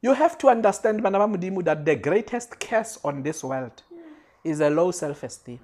[0.02, 3.84] You have to understand, that the greatest curse on this world
[4.44, 5.60] is a low self esteem.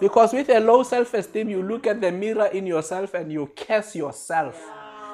[0.00, 3.50] Because with a low self esteem, you look at the mirror in yourself and you
[3.56, 4.60] curse yourself.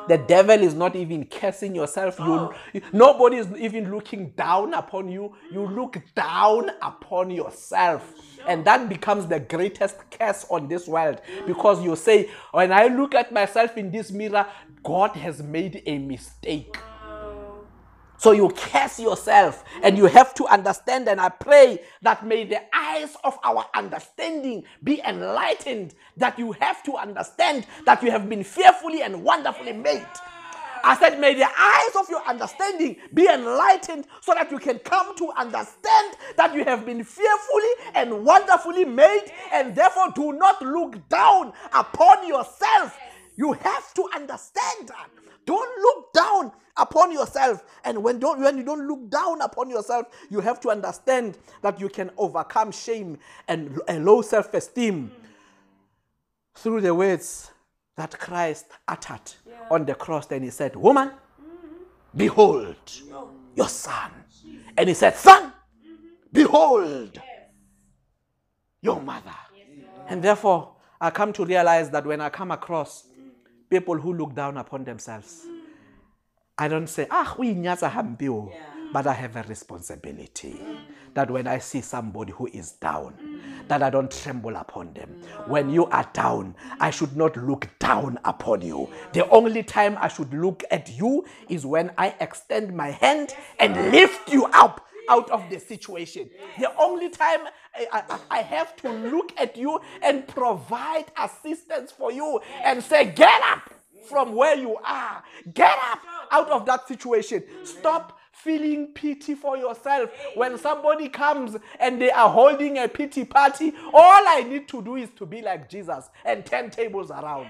[0.08, 2.18] The devil is not even cursing yourself.
[2.18, 2.54] You, oh.
[2.92, 5.34] nobody is even looking down upon you.
[5.50, 8.12] You look down upon yourself.
[8.46, 13.14] And that becomes the greatest curse on this world because you say, When I look
[13.14, 14.46] at myself in this mirror,
[14.82, 16.76] God has made a mistake.
[18.22, 21.08] So you curse yourself and you have to understand.
[21.08, 26.84] And I pray that may the eyes of our understanding be enlightened, that you have
[26.84, 30.06] to understand that you have been fearfully and wonderfully made.
[30.84, 35.16] I said, may the eyes of your understanding be enlightened so that you can come
[35.16, 41.08] to understand that you have been fearfully and wonderfully made, and therefore do not look
[41.08, 42.96] down upon yourself.
[43.34, 45.10] You have to understand that.
[45.44, 47.64] Don't look down upon yourself.
[47.84, 51.80] And when, don't, when you don't look down upon yourself, you have to understand that
[51.80, 53.18] you can overcome shame
[53.48, 55.12] and a low self esteem
[56.54, 57.50] through the words
[57.96, 59.54] that Christ uttered yeah.
[59.70, 60.26] on the cross.
[60.26, 62.16] Then he said, Woman, mm-hmm.
[62.16, 62.76] behold
[63.54, 64.10] your son.
[64.76, 65.94] And he said, Son, mm-hmm.
[66.32, 67.20] behold
[68.80, 69.34] your mother.
[70.08, 73.06] And therefore, I come to realize that when I come across
[73.70, 75.46] people who look down upon themselves,
[76.58, 78.52] I don't say, ah, we nyatsa hambio.
[78.92, 80.60] But I have a responsibility
[81.14, 83.14] that when I see somebody who is down,
[83.68, 85.08] that I don't tremble upon them.
[85.46, 88.90] When you are down, I should not look down upon you.
[89.14, 93.74] The only time I should look at you is when I extend my hand and
[93.90, 96.28] lift you up out of the situation.
[96.58, 97.40] The only time
[97.74, 103.06] I, I, I, have to look at you and provide assistance for you and say,
[103.06, 103.74] Get up
[104.04, 105.22] from where you are,
[105.54, 106.00] get up
[106.30, 107.42] out of that situation.
[107.64, 110.10] Stop feeling pity for yourself.
[110.34, 114.96] When somebody comes and they are holding a pity party, all I need to do
[114.96, 117.48] is to be like Jesus and 10 tables around.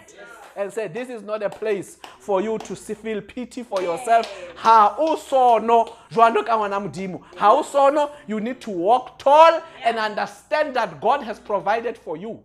[0.54, 4.30] And say, This is not a place for you to feel pity for yourself.
[4.56, 11.96] Ha usono, Ha usono, you need to walk tall and understand that God has provided
[11.96, 12.44] for you.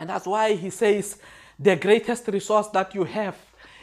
[0.00, 1.18] And that's why he says,
[1.58, 3.36] the greatest resource that you have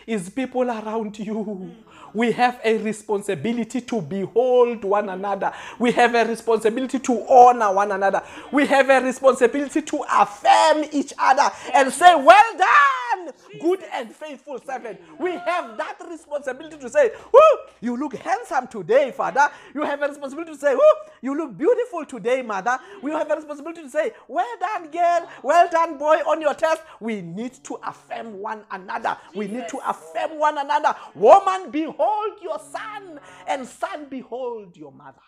[0.07, 1.75] is people around you
[2.13, 5.51] we have a responsibility to behold one another.
[5.77, 8.23] We have a responsibility to honor one another.
[8.51, 14.59] We have a responsibility to affirm each other and say, Well done, good and faithful
[14.65, 14.99] servant.
[15.19, 17.39] We have that responsibility to say, Whoo,
[17.81, 19.49] you look handsome today, Father.
[19.73, 20.81] You have a responsibility to say, Whoo,
[21.21, 22.77] you look beautiful today, Mother.
[23.01, 25.29] We have a responsibility to say, Well done, girl.
[25.43, 26.81] Well done, boy, on your test.
[26.99, 29.17] We need to affirm one another.
[29.35, 30.95] We need to affirm one another.
[31.15, 35.19] Woman, behold behold your son, and son, behold your mother.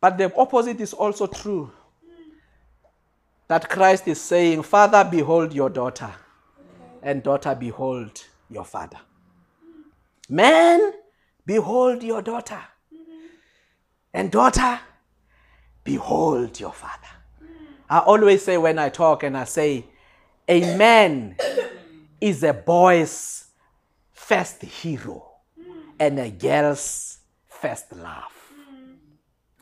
[0.00, 1.70] But the opposite is also true.
[3.48, 6.10] That Christ is saying, Father, behold your daughter,
[7.02, 8.98] and daughter, behold your father.
[10.28, 10.92] Man,
[11.44, 12.62] behold your daughter,
[14.12, 14.80] and daughter,
[15.84, 17.08] behold your father.
[17.90, 19.84] I always say when I talk and I say,
[20.48, 21.36] a man
[22.20, 23.43] is a boy's
[24.26, 25.22] first hero
[26.00, 28.32] and a girl's first love.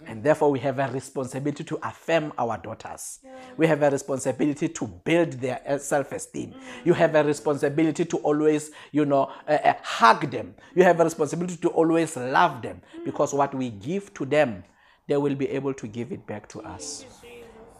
[0.06, 3.20] And therefore, we have a responsibility to affirm our daughters.
[3.56, 6.54] We have a responsibility to build their self esteem.
[6.84, 10.54] You have a responsibility to always, you know, uh, uh, hug them.
[10.74, 14.64] You have a responsibility to always love them because what we give to them,
[15.06, 17.04] they will be able to give it back to us.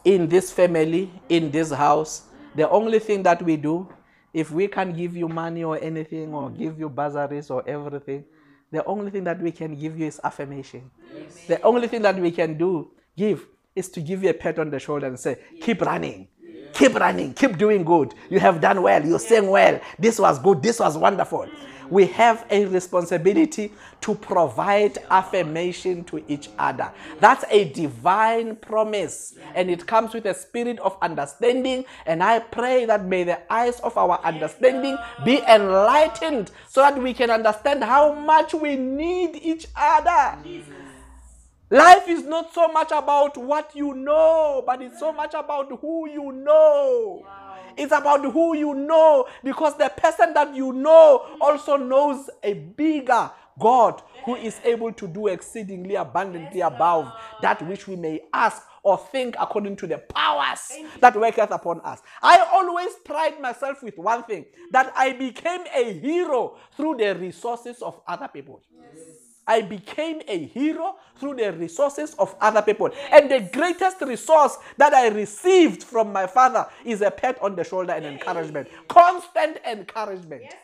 [0.04, 2.22] In this family, in this house,
[2.54, 3.88] the only thing that we do
[4.32, 8.24] if we can give you money or anything or give you bursaries or everything,
[8.70, 10.90] the only thing that we can give you is affirmation.
[11.14, 11.46] Yes.
[11.46, 14.70] The only thing that we can do, give, is to give you a pat on
[14.70, 16.28] the shoulder and say, keep running.
[16.72, 17.34] Keep running.
[17.34, 18.14] Keep doing good.
[18.30, 19.04] You have done well.
[19.04, 19.78] You're saying well.
[19.98, 20.62] This was good.
[20.62, 21.48] This was wonderful
[21.92, 23.70] we have a responsibility
[24.00, 26.90] to provide affirmation to each other.
[27.20, 31.84] That's a divine promise, and it comes with a spirit of understanding.
[32.06, 37.12] And I pray that may the eyes of our understanding be enlightened so that we
[37.12, 40.38] can understand how much we need each other.
[41.72, 46.06] Life is not so much about what you know, but it's so much about who
[46.06, 47.22] you know.
[47.24, 47.56] Wow.
[47.78, 53.30] It's about who you know because the person that you know also knows a bigger
[53.58, 57.10] God who is able to do exceedingly abundantly above
[57.40, 62.02] that which we may ask or think according to the powers that worketh upon us.
[62.22, 67.80] I always pride myself with one thing that I became a hero through the resources
[67.80, 68.60] of other people.
[68.70, 69.21] Yes.
[69.46, 72.90] I became a hero through the resources of other people.
[73.10, 77.64] And the greatest resource that I received from my father is a pat on the
[77.64, 78.68] shoulder and encouragement.
[78.88, 80.42] Constant encouragement.
[80.42, 80.54] Yes,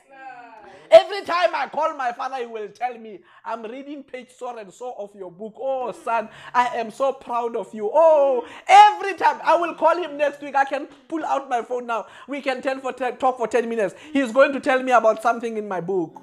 [0.91, 4.73] Every time I call my father, he will tell me, I'm reading page so and
[4.73, 5.55] so of your book.
[5.59, 6.05] Oh, mm.
[6.05, 7.91] son, I am so proud of you.
[7.93, 8.51] Oh, mm.
[8.67, 10.55] every time I will call him next week.
[10.55, 12.07] I can pull out my phone now.
[12.27, 13.95] We can for talk for 10 minutes.
[14.13, 16.23] He's going to tell me about something in my book.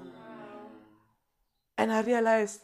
[1.78, 2.62] And I realized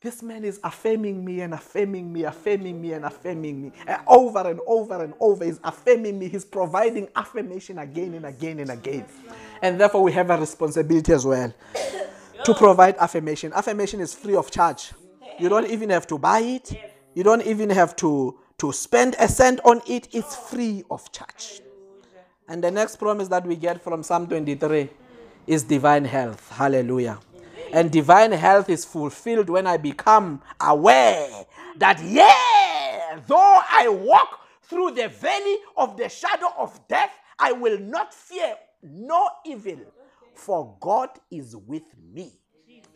[0.00, 3.72] this man is affirming me and affirming me, affirming me and affirming me.
[3.86, 6.28] And over and over and over, he's affirming me.
[6.28, 9.06] He's providing affirmation again and again and again.
[9.62, 11.52] And therefore, we have a responsibility as well
[12.44, 13.52] to provide affirmation.
[13.54, 14.92] Affirmation is free of charge.
[15.38, 16.72] You don't even have to buy it,
[17.14, 20.08] you don't even have to, to spend a cent on it.
[20.12, 21.62] It's free of charge.
[22.48, 24.88] And the next promise that we get from Psalm 23
[25.46, 26.50] is divine health.
[26.52, 27.18] Hallelujah.
[27.72, 31.46] And divine health is fulfilled when I become aware
[31.78, 37.78] that, yeah, though I walk through the valley of the shadow of death, I will
[37.78, 39.78] not fear no evil,
[40.34, 42.32] for God is with me.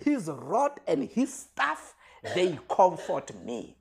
[0.04, 1.94] his rod and his staff,
[2.34, 3.76] they comfort me.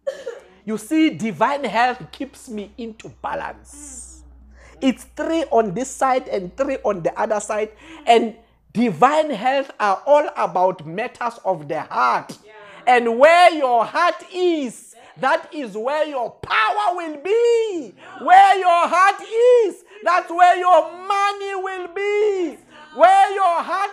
[0.66, 4.24] You see, divine health keeps me into balance.
[4.82, 7.72] It's three on this side and three on the other side.
[8.06, 8.36] And
[8.74, 12.38] divine health are all about matters of the heart.
[12.88, 17.94] And where your heart is, that is where your power will be.
[18.22, 19.22] Where your heart
[19.66, 22.58] is, that's where your money will be.
[22.96, 23.92] Where your heart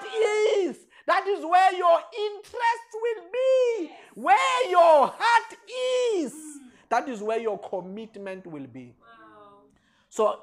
[0.59, 3.91] is, that is where your interest will be.
[4.15, 5.59] Where your heart
[6.15, 6.35] is,
[6.89, 8.95] that is where your commitment will be.
[10.09, 10.41] So,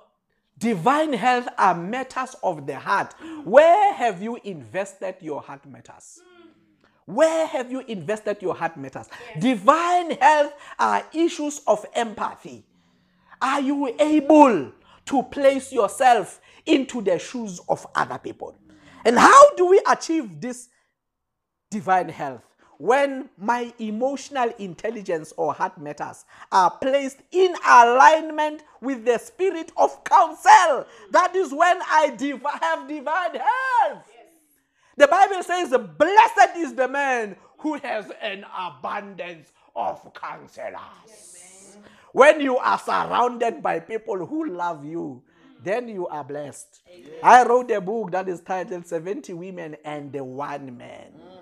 [0.64, 3.14] divine health are matters of the heart.
[3.44, 6.22] Where have you invested your heart matters?
[7.06, 9.08] Where have you invested your heart matters?
[9.36, 9.44] Yes.
[9.44, 12.66] Divine health are issues of empathy.
[13.42, 14.72] Are you able
[15.06, 18.58] to place yourself into the shoes of other people?
[19.04, 20.70] And how do we achieve this
[21.70, 22.42] divine health?
[22.84, 30.04] When my emotional intelligence or heart matters are placed in alignment with the spirit of
[30.04, 34.04] counsel, that is when I div- have divine health.
[34.98, 41.78] The Bible says, Blessed is the man who has an abundance of counselors.
[42.12, 45.64] When you are surrounded by people who love you, mm.
[45.64, 46.82] then you are blessed.
[46.94, 47.12] Amen.
[47.24, 51.14] I wrote a book that is titled 70 Women and the One Man.
[51.18, 51.33] Mm.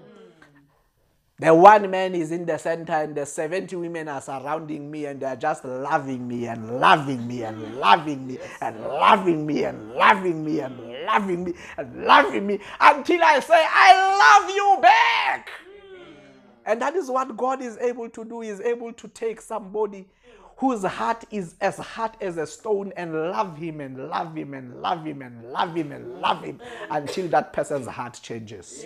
[1.41, 5.19] The one man is in the center, and the 70 women are surrounding me, and
[5.19, 10.45] they're just loving me and loving me and loving me and loving me and loving
[10.45, 15.49] me and loving me and loving me until I say, I love you back.
[15.49, 16.13] Mm.
[16.67, 18.41] And that is what God is able to do.
[18.41, 20.07] He is able to take somebody
[20.57, 24.79] whose heart is as hard as a stone and love him and love him and
[24.79, 26.61] love him and love him and love him
[26.91, 28.85] until that person's heart changes.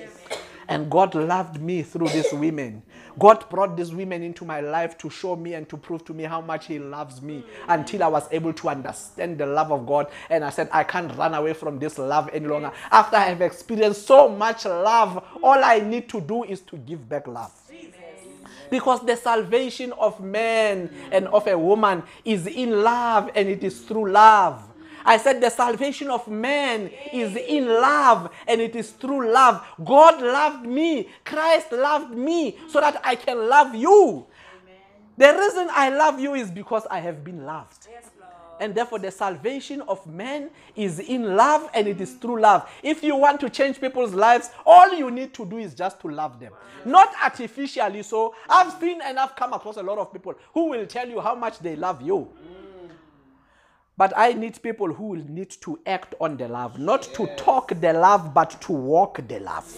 [0.67, 2.81] And God loved me through these women.
[3.17, 6.23] God brought these women into my life to show me and to prove to me
[6.23, 10.07] how much He loves me until I was able to understand the love of God.
[10.29, 12.71] And I said, I can't run away from this love any longer.
[12.91, 17.07] After I have experienced so much love, all I need to do is to give
[17.07, 17.51] back love.
[18.69, 23.81] Because the salvation of man and of a woman is in love and it is
[23.81, 24.63] through love.
[25.05, 29.65] I said the salvation of man is in love and it is through love.
[29.83, 31.09] God loved me.
[31.23, 34.25] Christ loved me so that I can love you.
[34.63, 34.81] Amen.
[35.17, 37.87] The reason I love you is because I have been loved.
[37.91, 38.05] Yes,
[38.59, 42.69] and therefore, the salvation of man is in love and it is through love.
[42.83, 46.07] If you want to change people's lives, all you need to do is just to
[46.07, 46.53] love them,
[46.85, 48.03] not artificially.
[48.03, 51.19] So, I've seen and I've come across a lot of people who will tell you
[51.19, 52.29] how much they love you.
[53.97, 57.79] But I need people who will need to act on the love, not to talk
[57.79, 59.77] the love, but to walk the love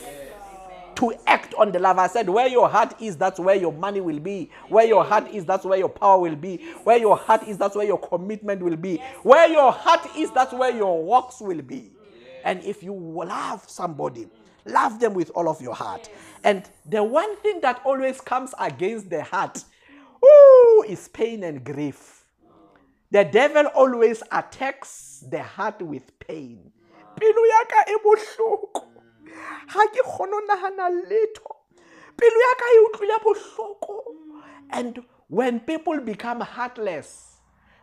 [0.97, 1.99] to act on the love.
[1.99, 4.49] I said, where your heart is, that's where your money will be.
[4.67, 6.57] Where your heart is, that's where your power will be.
[6.83, 8.97] Where your heart is, that's where your commitment will be.
[9.21, 11.91] Where your heart is, that's where your works will be.
[12.43, 14.27] And if you love somebody,
[14.65, 16.09] love them with all of your heart.
[16.43, 19.63] And the one thing that always comes against the heart
[20.25, 22.16] ooh, is pain and grief.
[23.11, 26.71] The devil always attacks the heart with pain.
[27.19, 27.25] Ga
[29.87, 31.55] ke kgone nagana letho.
[32.17, 33.95] Pelo ya ka e utlwile bohloko.
[34.69, 37.37] And when people become heartless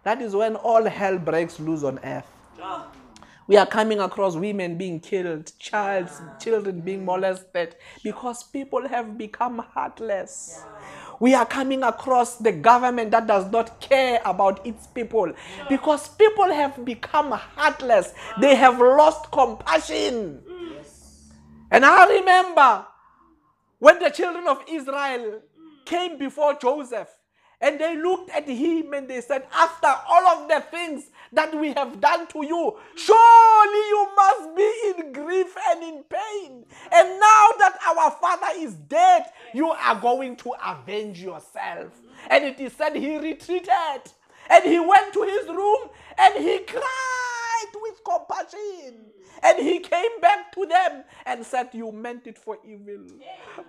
[0.05, 2.31] that is when all hell breaks loose on earth.
[3.47, 9.59] We are coming across women being killed child, children being molested because people have become
[9.59, 10.63] heartless
[11.21, 15.33] we are coming across the government that does not care about its people
[15.69, 18.13] because people have become heartless.
[18.41, 20.43] They have lost compassion.
[21.71, 22.87] And I remember
[23.79, 25.41] when the children of Israel
[25.85, 27.09] came before Joseph
[27.61, 31.05] and they looked at him and they said, After all of the things
[31.35, 36.65] that we have done to you, surely you must be in grief and in pain.
[36.93, 41.93] And now that our father is dead, you are going to avenge yourself.
[42.31, 43.71] And it is said he retreated
[44.51, 48.95] and he went to his room and he cried with compassion.
[49.43, 53.05] And he came back to them and said, You meant it for evil,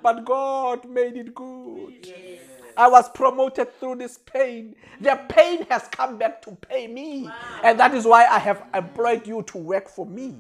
[0.02, 2.14] but God made it good.
[2.78, 4.76] I was promoted through this pain.
[5.02, 7.30] The pain has come back to pay me.
[7.64, 10.36] And that is why I have employed you to work for me.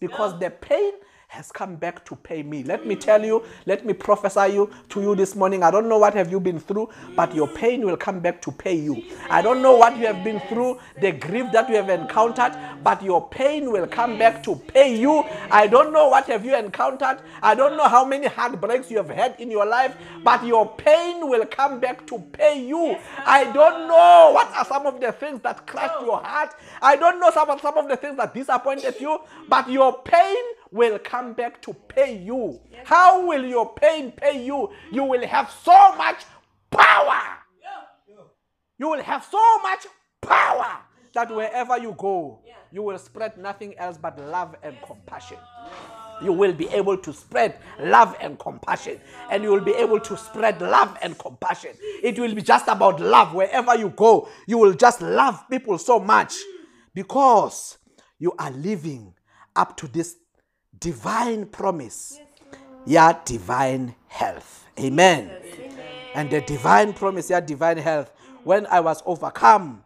[0.00, 0.92] Because the pain
[1.34, 2.62] has come back to pay me.
[2.62, 5.62] Let me tell you, let me prophesy you to you this morning.
[5.64, 8.52] I don't know what have you been through, but your pain will come back to
[8.52, 9.02] pay you.
[9.28, 13.02] I don't know what you have been through, the grief that you have encountered, but
[13.02, 15.24] your pain will come back to pay you.
[15.50, 17.18] I don't know what have you encountered.
[17.42, 21.28] I don't know how many heartbreaks you have had in your life, but your pain
[21.28, 22.96] will come back to pay you.
[23.26, 26.54] I don't know what are some of the things that crushed your heart.
[26.80, 29.18] I don't know some of, some of the things that disappointed you,
[29.48, 30.36] but your pain
[30.74, 32.60] will come back to pay you.
[32.84, 34.70] How will your pain pay you?
[34.90, 36.24] You will have so much
[36.70, 37.22] power.
[38.76, 39.86] You will have so much
[40.20, 40.78] power
[41.14, 42.40] that wherever you go,
[42.72, 45.36] you will spread nothing else but love and compassion.
[46.20, 48.98] You will be able to spread love and compassion.
[49.30, 51.70] And you will be able to spread love and compassion.
[52.02, 53.32] It will be just about love.
[53.32, 56.34] Wherever you go, you will just love people so much
[56.94, 57.78] because
[58.18, 59.14] you are living
[59.54, 60.16] up to this
[60.84, 62.20] divine promise.
[62.84, 64.66] Yeah, divine health.
[64.78, 65.30] Amen.
[66.14, 68.12] And the divine promise, yeah, divine health.
[68.12, 68.44] Mm.
[68.44, 69.82] When I was overcome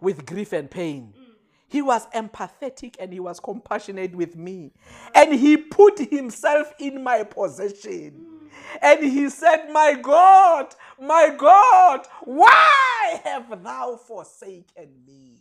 [0.00, 1.24] with grief and pain, mm.
[1.66, 4.70] he was empathetic and he was compassionate with me.
[5.16, 8.12] And he put himself in my possession.
[8.12, 8.48] Mm.
[8.82, 15.38] And he said, My God, my God, why have thou forsaken me?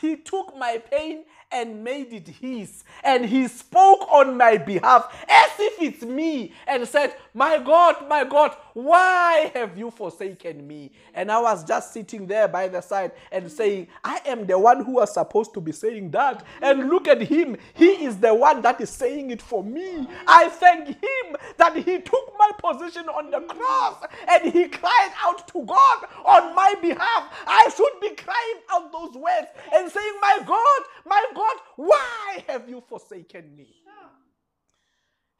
[0.00, 2.84] He took my pain and made it his.
[3.02, 8.24] And he spoke on my behalf as if it's me and said, My God, my
[8.24, 10.92] God, why have you forsaken me?
[11.12, 14.84] And I was just sitting there by the side and saying, I am the one
[14.84, 16.44] who was supposed to be saying that.
[16.62, 17.56] And look at him.
[17.74, 20.06] He is the one that is saying it for me.
[20.28, 25.48] I thank him that he took my position on the cross and he cried out
[25.48, 27.32] to God on my behalf.
[27.48, 32.68] I should be crying out those words and saying, My God, my God, why have
[32.68, 33.74] you forsaken me?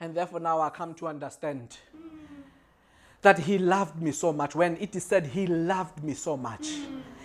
[0.01, 2.38] And therefore, now I come to understand mm.
[3.23, 4.55] That He loved me so much.
[4.55, 6.69] When it is said He loved me so much,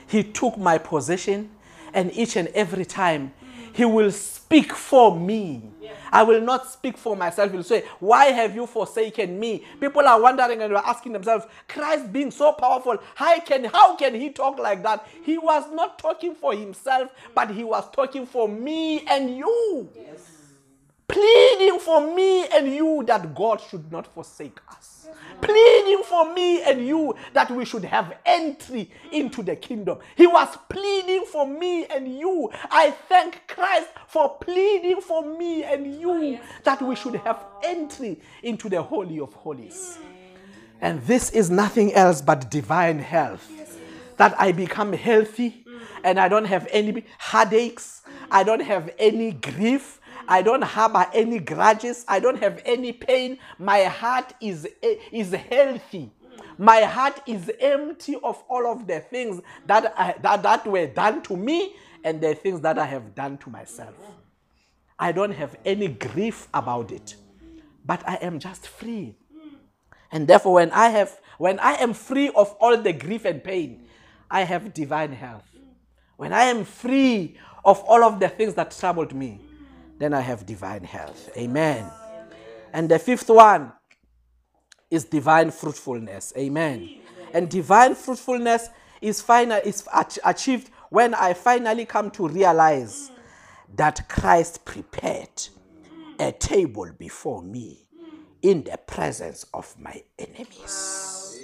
[0.07, 1.51] He took my possession,
[1.93, 3.33] and each and every time
[3.73, 5.69] He will speak for me.
[6.11, 7.51] I will not speak for myself.
[7.51, 9.65] He'll say, Why have you forsaken me?
[9.79, 14.13] People are wondering and are asking themselves, Christ being so powerful, how can, how can
[14.13, 15.07] he talk like that?
[15.23, 19.89] He was not talking for himself, but he was talking for me and you.
[19.95, 20.29] Yes.
[21.07, 24.92] Pleading for me and you that God should not forsake us
[25.41, 29.99] pleading for me and you that we should have entry into the kingdom.
[30.15, 32.49] He was pleading for me and you.
[32.69, 38.69] I thank Christ for pleading for me and you that we should have entry into
[38.69, 39.97] the Holy of Holies.
[40.81, 43.49] And this is nothing else but divine health.
[44.17, 45.65] That I become healthy
[46.03, 51.39] and I don't have any headaches, I don't have any grief, I don't harbor any
[51.39, 52.05] grudges.
[52.07, 53.37] I don't have any pain.
[53.59, 54.67] My heart is,
[55.11, 56.11] is healthy.
[56.57, 61.21] My heart is empty of all of the things that, I, that, that were done
[61.23, 63.95] to me and the things that I have done to myself.
[64.99, 67.15] I don't have any grief about it,
[67.85, 69.15] but I am just free.
[70.11, 73.85] And therefore, when I have when I am free of all the grief and pain,
[74.29, 75.43] I have divine health.
[76.15, 79.41] When I am free of all of the things that troubled me,
[80.03, 81.29] then I have divine health.
[81.37, 81.89] Amen.
[82.73, 83.71] And the fifth one
[84.91, 86.33] is divine fruitfulness.
[86.37, 86.89] Amen.
[87.33, 88.69] And divine fruitfulness
[89.01, 89.87] is final is
[90.25, 93.11] achieved when I finally come to realize
[93.75, 95.47] that Christ prepared
[96.19, 97.87] a table before me
[98.41, 101.39] in the presence of my enemies.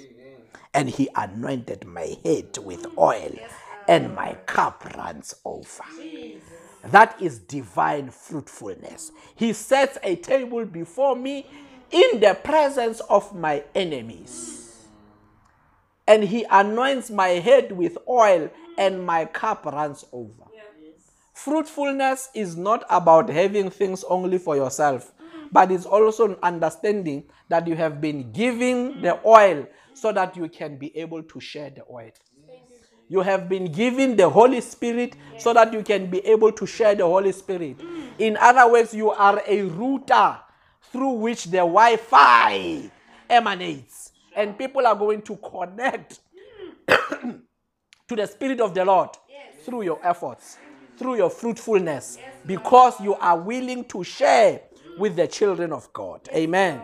[0.73, 3.35] And he anointed my head with oil,
[3.87, 5.83] and my cup runs over.
[6.83, 9.11] That is divine fruitfulness.
[9.35, 11.45] He sets a table before me
[11.91, 14.85] in the presence of my enemies.
[16.07, 20.45] And he anoints my head with oil, and my cup runs over.
[21.33, 25.11] Fruitfulness is not about having things only for yourself,
[25.51, 30.77] but it's also understanding that you have been giving the oil so that you can
[30.77, 32.11] be able to share the oil.
[33.09, 35.43] You have been given the Holy Spirit yes.
[35.43, 37.79] so that you can be able to share the Holy Spirit.
[37.79, 38.03] Mm.
[38.19, 40.37] In other words, you are a router
[40.91, 42.91] through which the Wi Fi
[43.27, 44.11] emanates.
[44.35, 46.19] And people are going to connect
[46.87, 49.65] to the Spirit of the Lord yes.
[49.65, 50.57] through your efforts,
[50.97, 54.61] through your fruitfulness, yes, because you are willing to share
[54.99, 56.29] with the children of God.
[56.33, 56.79] Amen.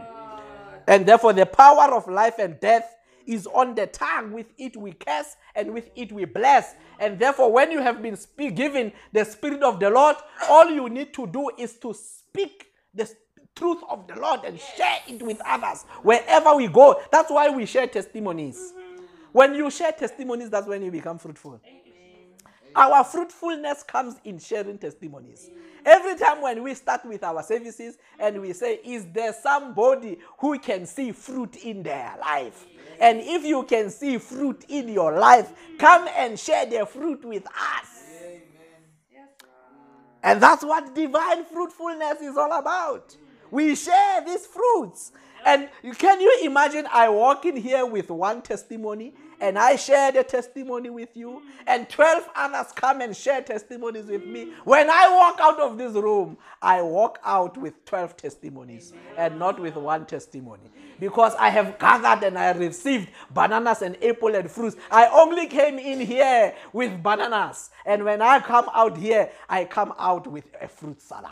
[0.87, 2.94] And therefore, the power of life and death
[3.27, 4.31] is on the tongue.
[4.31, 6.75] With it we curse and with it we bless.
[6.99, 8.17] And therefore, when you have been
[8.55, 10.15] given the Spirit of the Lord,
[10.49, 13.09] all you need to do is to speak the
[13.55, 17.01] truth of the Lord and share it with others wherever we go.
[17.11, 18.57] That's why we share testimonies.
[18.57, 19.03] Mm-hmm.
[19.31, 21.61] When you share testimonies, that's when you become fruitful.
[22.75, 25.49] Our fruitfulness comes in sharing testimonies.
[25.85, 30.59] Every time when we start with our services and we say, Is there somebody who
[30.59, 32.65] can see fruit in their life?
[32.99, 37.45] And if you can see fruit in your life, come and share the fruit with
[37.47, 37.95] us.
[40.23, 43.15] And that's what divine fruitfulness is all about.
[43.51, 45.11] We share these fruits.
[45.45, 50.23] And can you imagine I walk in here with one testimony and I share the
[50.23, 54.53] testimony with you, and 12 others come and share testimonies with me.
[54.63, 59.59] When I walk out of this room, I walk out with 12 testimonies and not
[59.59, 60.71] with one testimony.
[60.99, 64.77] Because I have gathered and I received bananas and apple and fruits.
[64.89, 67.71] I only came in here with bananas.
[67.85, 71.31] And when I come out here, I come out with a fruit salad.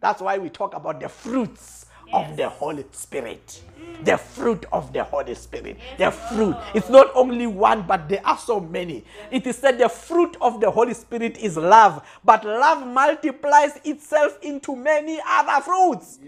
[0.00, 1.81] That's why we talk about the fruits
[2.12, 3.62] of the Holy Spirit.
[4.04, 5.78] The fruit of the Holy Spirit.
[5.98, 6.56] The fruit.
[6.74, 9.04] It's not only one, but there are so many.
[9.30, 14.38] It is said the fruit of the Holy Spirit is love, but love multiplies itself
[14.42, 16.18] into many other fruits.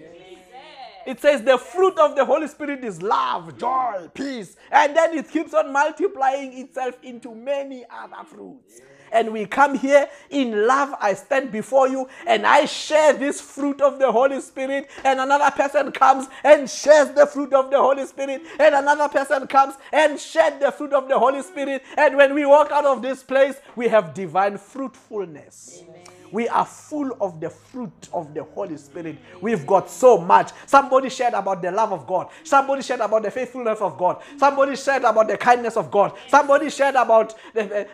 [1.07, 5.31] It says the fruit of the Holy Spirit is love, joy, peace, and then it
[5.31, 8.81] keeps on multiplying itself into many other fruits
[9.15, 10.95] and we come here in love.
[11.01, 15.51] I stand before you and I share this fruit of the Holy Spirit, and another
[15.51, 20.21] person comes and shares the fruit of the Holy Spirit, and another person comes and
[20.21, 21.83] shares the fruit of the Holy Spirit.
[21.97, 25.85] And when we walk out of this place, we have divine fruitfulness.
[25.89, 26.14] Amen.
[26.35, 29.19] We are full of the fruit of the Holy Spirit.
[29.41, 30.51] We've got so much.
[30.67, 32.29] Somebody shared about the love of God.
[32.43, 34.21] Somebody shared about the faithfulness of God.
[34.37, 36.13] Somebody shared about the kindness of God.
[36.27, 37.87] Somebody shared about the,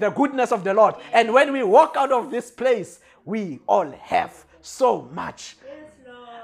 [0.00, 0.96] the goodness of the Lord.
[1.12, 5.56] And when we walk out of this place, we all have so much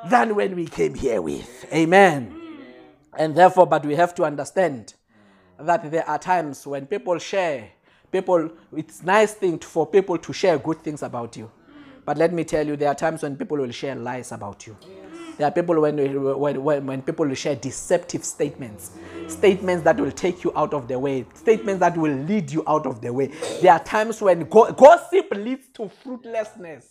[0.08, 1.66] than when we came here with.
[1.74, 2.32] Amen.
[3.18, 4.94] And therefore, but we have to understand
[5.58, 7.70] that there are times when people share
[8.10, 11.50] people, it's nice thing to, for people to share good things about you.
[12.04, 14.76] But let me tell you, there are times when people will share lies about you.
[15.36, 15.96] There are people when,
[16.38, 18.90] when, when, when people will share deceptive statements,
[19.28, 22.86] statements that will take you out of the way, statements that will lead you out
[22.86, 23.28] of the way.
[23.62, 26.84] There are times when go- gossip leads to fruitlessness.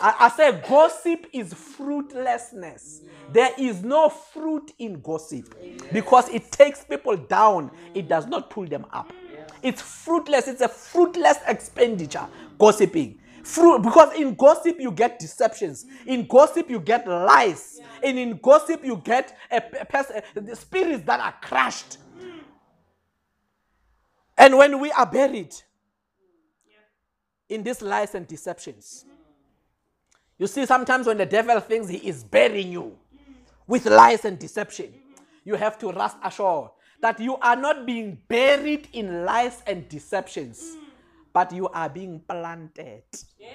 [0.00, 3.02] I, I say gossip is fruitlessness.
[3.32, 5.54] There is no fruit in gossip
[5.92, 9.12] because it takes people down, it does not pull them up.
[9.64, 10.46] It's fruitless.
[10.46, 13.18] It's a fruitless expenditure, gossiping.
[13.42, 15.86] Fruit, because in gossip you get deceptions.
[16.06, 17.80] In gossip you get lies.
[18.02, 21.96] And in gossip you get a, a, a, the spirits that are crushed.
[24.36, 25.54] And when we are buried
[27.48, 29.06] in these lies and deceptions,
[30.38, 32.98] you see, sometimes when the devil thinks he is burying you
[33.66, 34.92] with lies and deception,
[35.44, 36.70] you have to rest assured
[37.00, 40.76] that you are not being buried in lies and deceptions,
[41.32, 43.02] but you are being planted.
[43.38, 43.48] Yeah.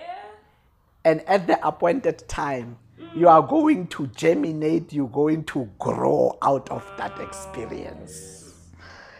[1.06, 2.78] And at the appointed time,
[3.16, 8.54] you are going to germinate, you're going to grow out of that experience.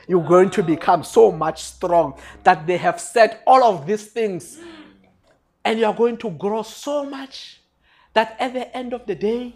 [0.08, 4.60] You're going to become so much strong that they have said all of these things,
[5.64, 7.62] and you're going to grow so much
[8.14, 9.56] that at the end of the day,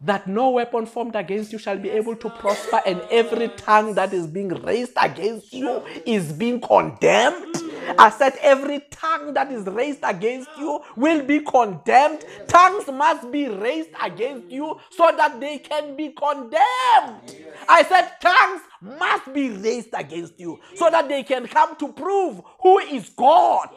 [0.00, 4.12] that no weapon formed against you shall be able to prosper, and every tongue that
[4.12, 7.56] is being raised against you is being condemned.
[7.98, 12.24] I said, every tongue that is raised against you will be condemned.
[12.46, 17.34] Tongues must be raised against you so that they can be condemned.
[17.68, 22.42] I said, tongues must be raised against you so that they can come to prove
[22.60, 23.70] who is God.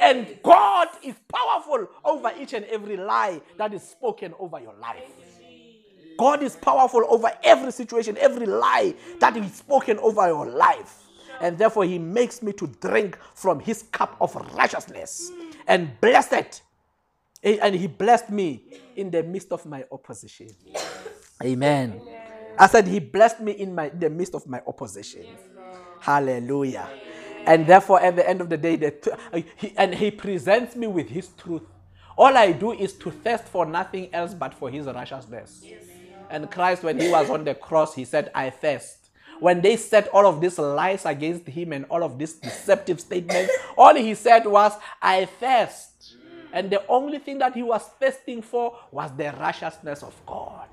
[0.00, 5.02] And God is powerful over each and every lie that is spoken over your life.
[6.16, 11.02] God is powerful over every situation, every lie that is spoken over your life.
[11.40, 15.30] And therefore, He makes me to drink from His cup of righteousness
[15.66, 16.62] and bless it.
[17.42, 18.62] And He blessed me
[18.96, 20.48] in the midst of my opposition.
[21.42, 22.00] Amen.
[22.58, 25.26] I said, He blessed me in, my, in the midst of my opposition.
[26.00, 26.88] Hallelujah.
[27.44, 29.40] And therefore, at the end of the day, the, uh,
[29.76, 31.62] and He presents me with His truth.
[32.16, 35.60] All I do is to thirst for nothing else but for His righteousness.
[35.62, 35.85] Yes.
[36.30, 39.10] And Christ, when he was on the cross, he said, I thirst.
[39.38, 43.52] When they said all of these lies against him and all of these deceptive statements,
[43.76, 46.14] all he said was, I thirst.
[46.52, 50.68] And the only thing that he was thirsting for was the righteousness of God.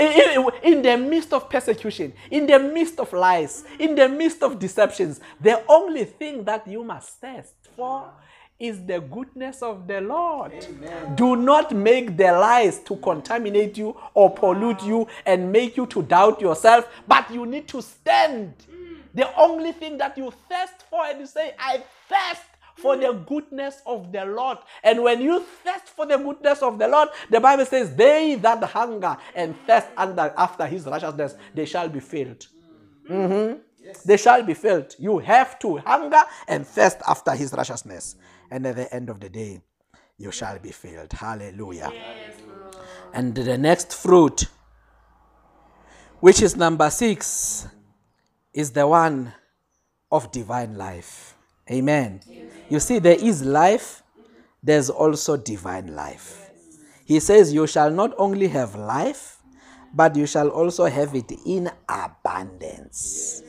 [0.00, 4.58] In, in the midst of persecution, in the midst of lies, in the midst of
[4.58, 8.10] deceptions, the only thing that you must thirst for
[8.60, 10.52] is the goodness of the Lord.
[10.52, 11.16] Amen.
[11.16, 16.02] Do not make the lies to contaminate you or pollute you and make you to
[16.02, 18.54] doubt yourself, but you need to stand.
[18.70, 18.98] Mm.
[19.14, 22.42] The only thing that you thirst for and you say, I thirst
[22.76, 23.26] for the mm.
[23.26, 24.58] goodness of the Lord.
[24.84, 28.62] And when you thirst for the goodness of the Lord, the Bible says, They that
[28.64, 32.46] hunger and thirst under, after his righteousness, they shall be filled.
[33.08, 33.28] Mm.
[33.28, 33.58] Mm-hmm.
[33.82, 34.02] Yes.
[34.02, 34.94] They shall be filled.
[34.98, 38.16] You have to hunger and thirst after his righteousness.
[38.50, 39.60] And at the end of the day,
[40.18, 41.12] you shall be filled.
[41.12, 41.90] Hallelujah.
[41.92, 42.34] Yes,
[43.12, 44.46] and the next fruit,
[46.20, 47.66] which is number six,
[48.52, 49.32] is the one
[50.12, 51.36] of divine life.
[51.70, 52.20] Amen.
[52.28, 52.50] Amen.
[52.68, 54.02] You see, there is life,
[54.62, 56.50] there's also divine life.
[57.04, 59.38] He says, You shall not only have life,
[59.92, 63.42] but you shall also have it in abundance.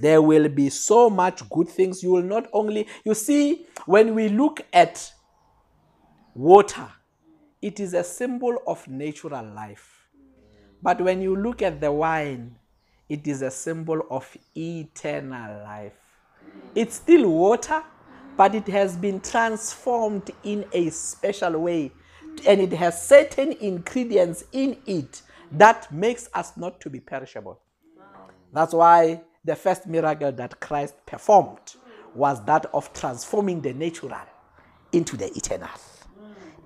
[0.00, 2.02] There will be so much good things.
[2.02, 5.12] You will not only, you see, when we look at
[6.34, 6.88] water,
[7.60, 10.08] it is a symbol of natural life.
[10.82, 12.56] But when you look at the wine,
[13.08, 15.92] it is a symbol of eternal life.
[16.74, 17.82] It's still water,
[18.36, 21.92] but it has been transformed in a special way.
[22.46, 25.20] And it has certain ingredients in it
[25.52, 27.60] that makes us not to be perishable.
[28.52, 31.74] That's why the first miracle that Christ performed
[32.14, 34.18] was that of transforming the natural
[34.92, 35.68] into the eternal,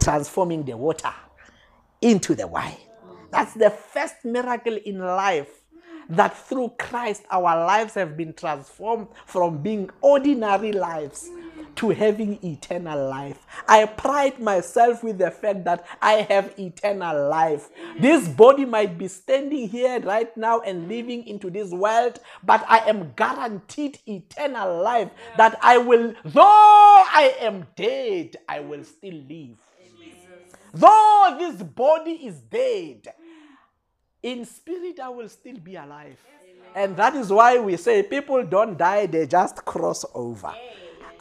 [0.01, 1.13] transforming the water
[2.01, 2.77] into the wine.
[3.31, 5.63] That's the first miracle in life
[6.09, 11.31] that through Christ our lives have been transformed from being ordinary lives
[11.77, 13.47] to having eternal life.
[13.69, 17.69] I pride myself with the fact that I have eternal life.
[17.99, 22.89] This body might be standing here right now and living into this world, but I
[22.89, 29.59] am guaranteed eternal life that I will, though I am dead, I will still live.
[30.73, 33.09] Though this body is dead,
[34.23, 36.19] in spirit I will still be alive.
[36.75, 40.53] And that is why we say people don't die, they just cross over.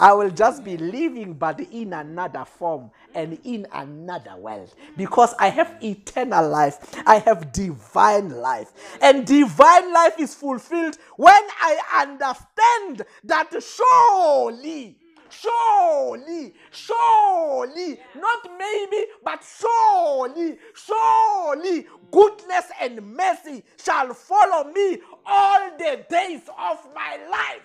[0.04, 4.74] I will just be living, but in another form and in another world.
[4.98, 6.78] Because I have eternal life,
[7.08, 8.74] I have divine life.
[9.02, 14.98] And divine life is fulfilled when I understand that surely
[15.30, 26.06] surely, surely, not maybe, but surely, surely, goodness and mercy shall follow me all the
[26.10, 27.62] days of my life.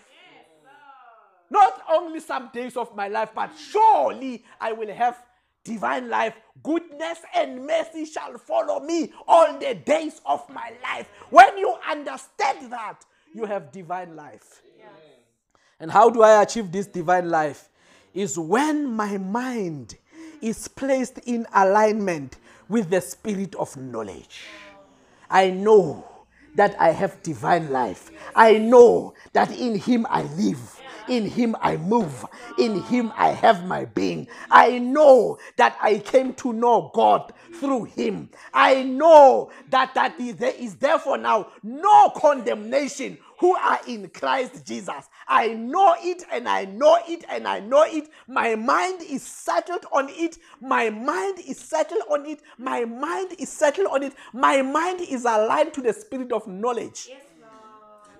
[1.51, 5.23] Not only some days of my life, but surely I will have
[5.65, 6.35] divine life.
[6.63, 11.09] Goodness and mercy shall follow me all the days of my life.
[11.31, 14.63] When you understand that, you have divine life.
[15.81, 17.69] And how do I achieve this divine life?
[18.15, 19.97] Is when my mind
[20.41, 22.37] is placed in alignment
[22.69, 24.45] with the spirit of knowledge.
[25.31, 26.05] I know
[26.57, 28.11] that I have divine life.
[28.35, 30.78] I know that in Him I live.
[31.09, 32.25] In him I move.
[32.59, 34.27] In him I have my being.
[34.51, 38.31] I know that I came to know God through him.
[38.53, 45.09] I know that, that there is therefore now no condemnation who are in Christ Jesus.
[45.27, 48.09] I know it and I know it and I know it.
[48.27, 50.39] My mind is settled on it.
[50.61, 52.43] My mind is settled on it.
[52.59, 54.15] My mind is settled on it.
[54.33, 57.07] My mind is aligned to the spirit of knowledge.
[57.09, 57.28] Yes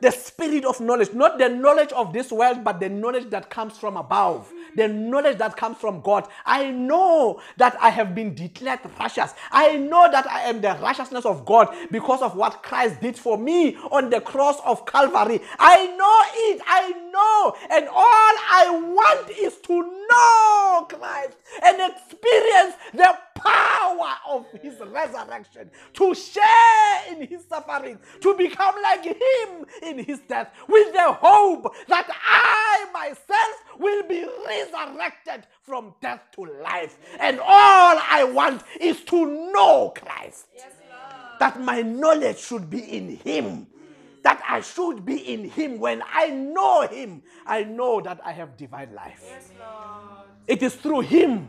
[0.01, 3.79] the spirit of knowledge, not the knowledge of this world, but the knowledge that comes
[3.79, 6.29] from above, the knowledge that comes from God.
[6.45, 9.35] I know that I have been declared righteous.
[9.51, 13.39] I know that I am the righteousness of God because of what Christ did for
[13.39, 15.41] me on the cross of Calvary.
[15.59, 16.63] I know it.
[16.67, 17.57] I know.
[17.71, 25.71] And all I want is to know Christ and experience the power of his resurrection,
[25.95, 31.75] to share in his suffering, to become like him in his death, with the hope
[31.87, 34.27] that I myself will be
[34.63, 36.99] resurrected from death to life.
[37.21, 40.47] And all I want is to know Christ.
[40.55, 40.73] Yes,
[41.41, 43.67] that my knowledge should be in him.
[44.25, 45.79] That I should be in him.
[45.79, 49.23] When I know him, I know that I have divine life.
[49.25, 49.51] Yes,
[50.47, 51.49] it is through him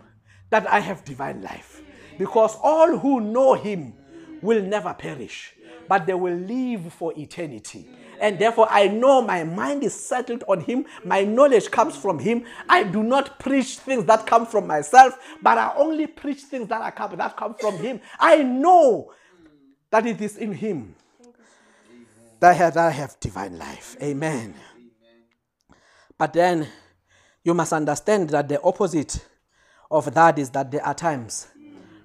[0.49, 1.81] that I have divine life.
[2.17, 3.93] Because all who know him
[4.41, 5.55] will never perish,
[5.89, 7.89] but they will live for eternity.
[8.21, 10.85] And therefore, I know my mind is settled on him.
[11.03, 12.45] My knowledge comes from him.
[12.67, 16.81] I do not preach things that come from myself, but I only preach things that,
[16.81, 17.99] are come, that come from him.
[18.19, 19.11] I know
[19.89, 20.95] that it is in him
[22.39, 23.97] that I have divine life.
[24.01, 24.53] Amen.
[26.17, 26.67] But then
[27.43, 29.25] you must understand that the opposite
[29.89, 31.47] of that is that there are times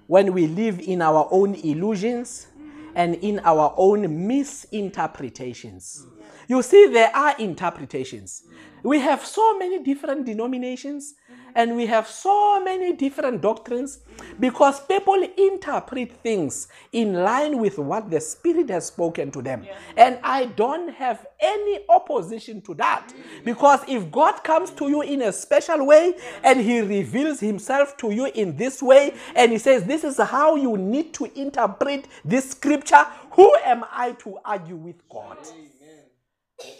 [0.07, 2.47] when we live in our own illusions
[2.95, 6.07] and in our own misinterpretations.
[6.47, 8.43] You see, there are interpretations.
[8.83, 11.15] We have so many different denominations
[11.55, 13.99] and we have so many different doctrines
[14.39, 19.63] because people interpret things in line with what the Spirit has spoken to them.
[19.63, 19.77] Yeah.
[19.97, 23.11] And I don't have any opposition to that
[23.43, 28.11] because if God comes to you in a special way and He reveals Himself to
[28.11, 32.51] you in this way and He says, This is how you need to interpret this
[32.51, 35.37] scripture, who am I to argue with God?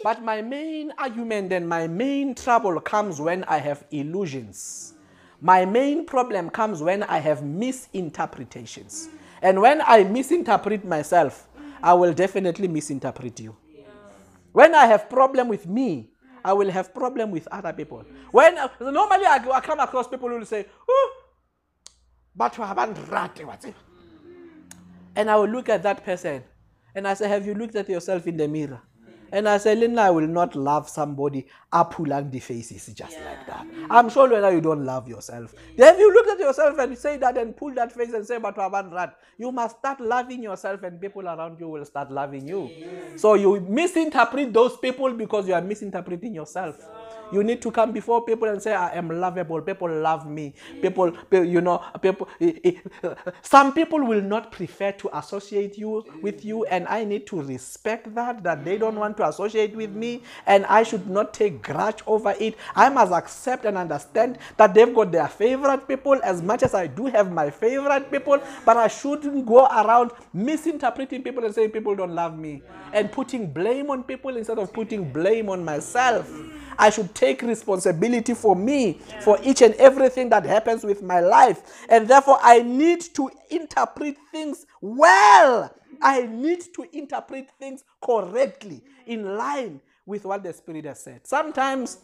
[0.02, 4.94] But my main argument and my main trouble comes when I have illusions.
[5.40, 9.08] My main problem comes when I have misinterpretations.
[9.42, 11.48] And when I misinterpret myself,
[11.82, 13.56] I will definitely misinterpret you.
[14.52, 16.10] When I have problem with me,
[16.44, 18.04] I will have problem with other people.
[18.30, 20.66] When normally I, I come across people who will say,
[22.34, 22.98] but you haven't
[25.16, 26.44] And I will look at that person
[26.94, 28.80] and I say, Have you looked at yourself in the mirror?
[29.32, 33.24] And I said, Lena, I will not love somebody appulang the faces just yeah.
[33.24, 33.66] like that.
[33.90, 35.54] I'm sure Lena, you don't love yourself.
[35.76, 38.56] Then you look at yourself and say that and pull that face and say, but
[38.56, 39.16] rat.
[39.38, 42.70] You must start loving yourself and people around you will start loving you.
[43.16, 46.78] So you misinterpret those people because you are misinterpreting yourself.
[47.32, 49.60] You need to come before people and say, I am lovable.
[49.60, 50.54] People love me.
[50.80, 52.28] People, you know, people.
[53.42, 58.14] Some people will not prefer to associate you with you, and I need to respect
[58.14, 62.02] that, that they don't want to associate with me, and I should not take grudge
[62.06, 62.56] over it.
[62.74, 66.86] I must accept and understand that they've got their favorite people as much as I
[66.86, 71.94] do have my favorite people, but I shouldn't go around misinterpreting people and saying people
[71.94, 72.62] don't love me
[72.92, 76.30] and putting blame on people instead of putting blame on myself.
[76.78, 81.86] I should take responsibility for me, for each and everything that happens with my life.
[81.88, 85.74] And therefore, I need to interpret things well.
[86.02, 91.26] I need to interpret things correctly, in line with what the Spirit has said.
[91.26, 91.98] Sometimes,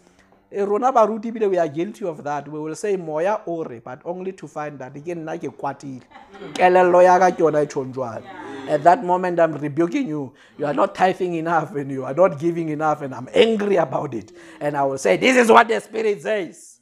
[0.51, 4.01] eh, rona baruti bile we are guilty of that we will say moya ore but
[4.05, 6.03] only to find that ke nna ke kwatile
[6.59, 8.25] kelello ya ka ke yona e tshonjwane
[8.69, 10.33] at that moment, I'm rebuking you.
[10.57, 14.15] You are not tithing enough and you are not giving enough, and I'm angry about
[14.15, 14.33] it.
[14.61, 16.79] And I will say, This is what the Spirit says.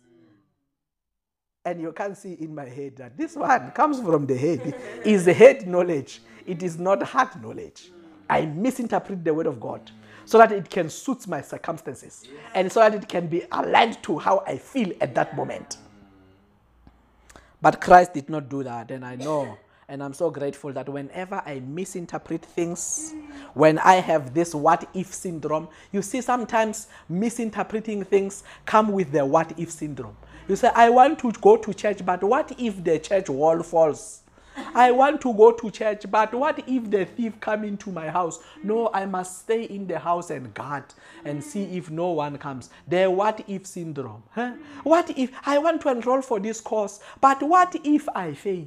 [1.64, 4.74] And you can see in my head that this one comes from the head.
[5.04, 7.90] Is head knowledge, it is not heart knowledge.
[8.28, 9.90] I misinterpret the word of God
[10.24, 14.18] so that it can suit my circumstances and so that it can be aligned to
[14.18, 15.78] how I feel at that moment.
[17.62, 19.58] But Christ did not do that, and I know
[19.90, 23.12] and I'm so grateful that whenever I misinterpret things,
[23.54, 29.26] when I have this what if syndrome, you see, sometimes misinterpreting things come with the
[29.26, 30.16] what if syndrome.
[30.46, 34.22] You say, I want to go to church, but what if the church wall falls?
[34.74, 38.40] I want to go to church, but what if the thief come into my house?
[38.62, 40.84] No, I must stay in the house and guard
[41.24, 42.70] and see if no one comes.
[42.86, 44.22] The what if syndrome.
[44.30, 44.52] Huh?
[44.82, 48.66] What if I want to enroll for this course, but what if I fail?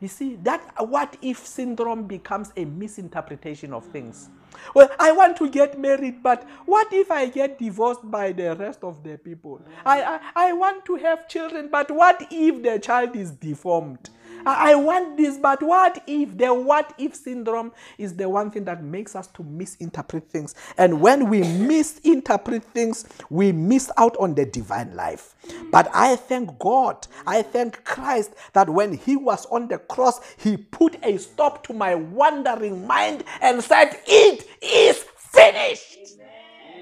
[0.00, 4.28] You see, that what if syndrome becomes a misinterpretation of things.
[4.74, 8.82] Well, I want to get married, but what if I get divorced by the rest
[8.82, 9.62] of the people?
[9.84, 14.10] I, I, I want to have children, but what if the child is deformed?
[14.46, 16.38] I want this, but what if?
[16.38, 20.54] The what if syndrome is the one thing that makes us to misinterpret things.
[20.78, 25.34] And when we misinterpret things, we miss out on the divine life.
[25.72, 30.56] But I thank God, I thank Christ that when He was on the cross, He
[30.56, 35.98] put a stop to my wandering mind and said, It is finished.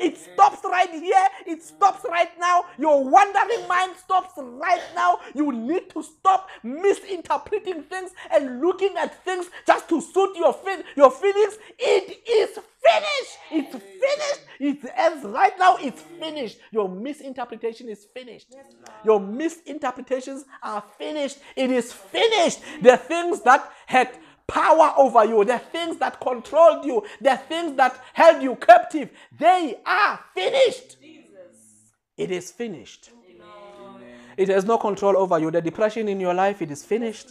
[0.00, 1.28] It stops right here.
[1.46, 2.64] It stops right now.
[2.78, 5.18] Your wandering mind stops right now.
[5.34, 10.82] You need to stop misinterpreting things and looking at things just to suit your fe-
[10.96, 11.58] your feelings.
[11.78, 13.38] It is finished.
[13.50, 14.40] It's finished.
[14.60, 15.76] It ends right now.
[15.80, 16.58] It's finished.
[16.70, 18.54] Your misinterpretation is finished.
[19.04, 21.38] Your misinterpretations are finished.
[21.56, 22.60] It is finished.
[22.82, 24.10] The things that had
[24.46, 29.78] power over you, the things that controlled you, the things that held you captive, they
[29.84, 31.00] are finished.
[31.00, 31.92] Jesus.
[32.16, 33.10] It is finished.
[33.40, 34.14] Amen.
[34.36, 35.50] It has no control over you.
[35.50, 37.30] The depression in your life, it is finished.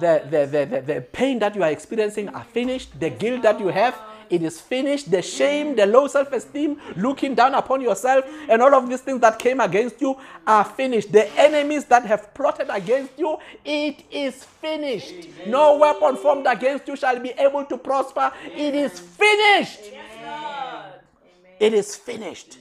[0.00, 2.98] The, the, the, the, the pain that you are experiencing are finished.
[3.00, 3.98] The guilt that you have,
[4.30, 5.10] it is finished.
[5.10, 9.20] The shame, the low self esteem, looking down upon yourself, and all of these things
[9.20, 11.12] that came against you are finished.
[11.12, 15.14] The enemies that have plotted against you, it is finished.
[15.14, 15.50] Amen.
[15.50, 18.32] No weapon formed against you shall be able to prosper.
[18.44, 19.80] It is finished.
[19.92, 20.94] Yes,
[21.60, 22.58] it is finished.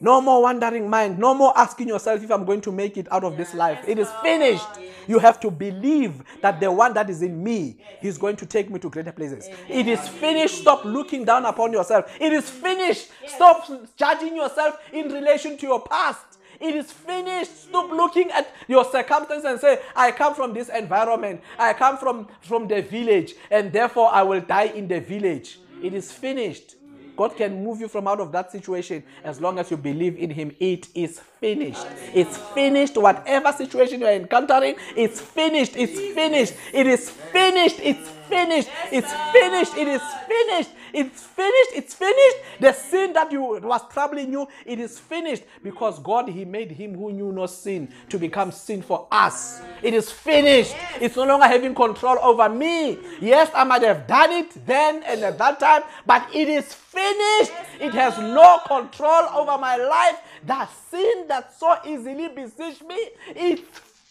[0.00, 1.18] No more wandering mind.
[1.18, 3.78] No more asking yourself if I'm going to make it out of this life.
[3.86, 4.66] It is finished.
[5.06, 8.70] You have to believe that the one that is in me is going to take
[8.70, 9.48] me to greater places.
[9.68, 10.58] It is finished.
[10.58, 12.10] Stop looking down upon yourself.
[12.20, 13.08] It is finished.
[13.26, 16.24] Stop judging yourself in relation to your past.
[16.60, 17.64] It is finished.
[17.64, 21.40] Stop looking at your circumstance and say, I come from this environment.
[21.58, 25.58] I come from, from the village, and therefore I will die in the village.
[25.82, 26.76] It is finished.
[27.16, 30.30] God can move you from out of that situation as long as you believe in
[30.30, 30.54] Him.
[30.58, 31.86] It is finished.
[32.14, 32.96] It's finished.
[32.96, 35.76] Whatever situation you're encountering, it's finished.
[35.76, 36.54] It's finished.
[36.72, 37.80] It is finished.
[37.80, 38.70] It's finished.
[38.90, 39.76] It's finished.
[39.76, 40.70] It is finished.
[40.94, 41.72] It's finished.
[41.74, 42.36] It's finished.
[42.60, 46.94] The sin that you was troubling you, it is finished because God He made him
[46.96, 49.60] who knew no sin to become sin for us.
[49.82, 50.74] It is finished.
[51.00, 52.98] It's no longer having control over me.
[53.20, 57.52] Yes, I might have done it then and at that time, but it is finished.
[57.80, 60.18] It has no control over my life.
[60.46, 63.62] That sin that so easily besieged me, it's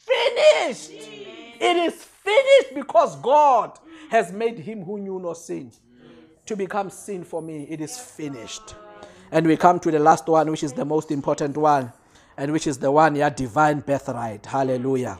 [0.03, 0.91] finished.
[0.91, 3.77] It is finished because God
[4.09, 5.71] has made him who knew no sin
[6.45, 7.67] to become sin for me.
[7.69, 8.75] It is finished.
[9.31, 11.91] And we come to the last one, which is the most important one,
[12.37, 14.45] and which is the one, yeah, divine birthright.
[14.45, 15.17] Hallelujah.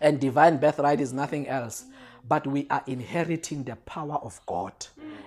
[0.00, 1.84] And divine birthright is nothing else,
[2.28, 4.72] but we are inheriting the power of God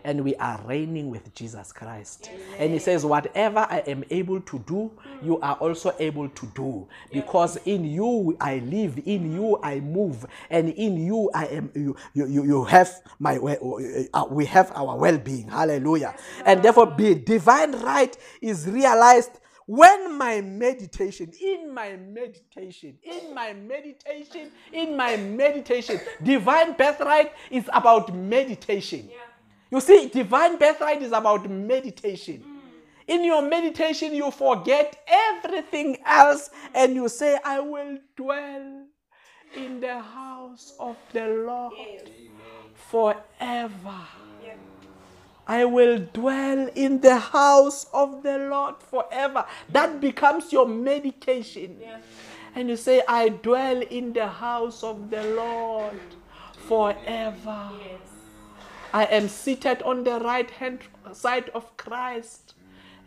[0.04, 2.30] and we are reigning with Jesus Christ.
[2.58, 4.92] And he says, Whatever I am able to do,
[5.24, 6.88] you are also able to do.
[7.12, 11.96] Because in you I live, in you I move, and in you I am you
[12.14, 15.50] you, you have my uh, we have our well-being.
[15.50, 16.16] Hallelujah.
[16.46, 23.52] And therefore be divine right is realized when my meditation, in my meditation, in my
[23.54, 29.10] meditation, in my meditation, divine birthright is about meditation.
[29.12, 29.18] Yeah.
[29.70, 32.46] You see, divine birthright is about meditation.
[32.48, 33.14] Mm.
[33.14, 38.86] In your meditation, you forget everything else and you say, I will dwell
[39.54, 41.74] in the house of the Lord
[42.74, 44.00] forever.
[45.48, 49.46] I will dwell in the house of the Lord forever.
[49.70, 51.80] That becomes your meditation.
[52.54, 56.00] And you say, I dwell in the house of the Lord
[56.68, 57.70] forever.
[58.94, 60.80] I am seated on the right hand
[61.14, 62.54] side of Christ,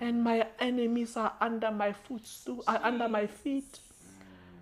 [0.01, 3.81] and my enemies are under my footstool, are under my feet.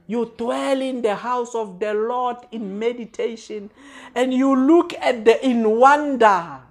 [0.06, 3.70] You dwell in the house of the Lord in meditation,
[4.14, 6.62] and you look at the in wonder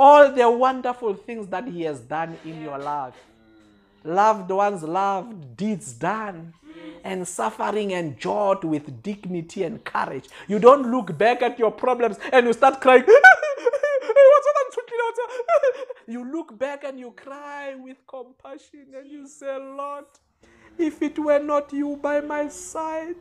[0.00, 3.14] all the wonderful things that He has done in your life.
[4.02, 6.54] Loved ones loved, deeds done,
[7.04, 10.26] and suffering endured with dignity and courage.
[10.48, 13.04] You don't look back at your problems and you start crying.
[16.08, 20.06] you look back and you cry with compassion and you say, Lord,
[20.78, 23.16] if it were not you by my side,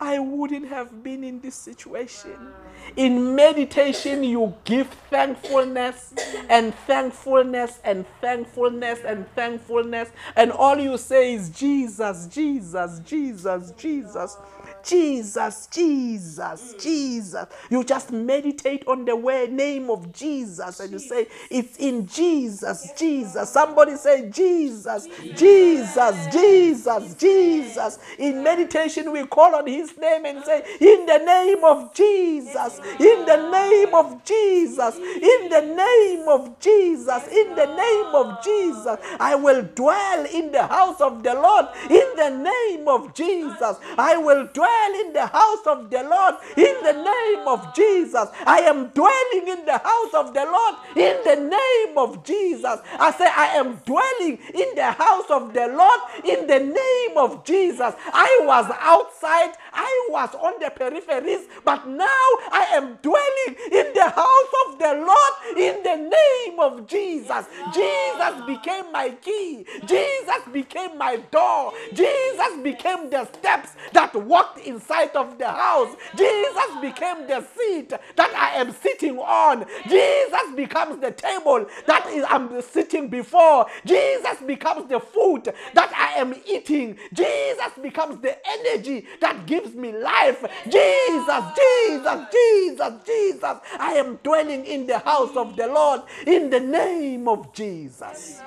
[0.00, 2.52] I wouldn't have been in this situation.
[2.96, 6.14] In meditation, you give thankfulness
[6.48, 14.36] and thankfulness and thankfulness and thankfulness, and all you say is Jesus, Jesus, Jesus, Jesus.
[14.82, 17.46] Jesus, Jesus, Jesus.
[17.70, 22.92] You just meditate on the word name of Jesus and you say, It's in Jesus,
[22.96, 23.50] Jesus.
[23.50, 27.98] Somebody say, Jesus, Jesus, Jesus, Jesus.
[28.18, 33.24] In meditation, we call on his name and say, In the name of Jesus, in
[33.26, 39.34] the name of Jesus, in the name of Jesus, in the name of Jesus, I
[39.34, 41.66] will dwell in the house of the Lord.
[41.90, 46.34] In the name of Jesus, I will dwell dwell in the house of the Lord
[46.56, 48.28] in the name of Jesus.
[48.46, 52.78] I am dwelling in the house of the Lord in the name of Jesus.
[52.98, 57.44] I say, I am dwelling in the house of the Lord in the name of
[57.44, 57.94] Jesus.
[58.12, 62.06] I was outside, I was on the peripheries, but now
[62.52, 67.46] I am dwelling in the house of the Lord in the name of Jesus.
[67.74, 75.14] Jesus became my key, Jesus became my door, Jesus became the steps that walked inside
[75.16, 75.96] of the house.
[76.16, 79.66] Jesus became the seat that I am sitting on.
[79.88, 83.66] Jesus becomes the table that is, I'm sitting before.
[83.84, 85.44] Jesus becomes the food
[85.74, 86.96] that I am eating.
[87.12, 90.44] Jesus becomes the energy that gives me life.
[90.64, 93.56] Jesus, Jesus, Jesus, Jesus.
[93.78, 98.40] I am dwelling in the house of the Lord in the name of Jesus.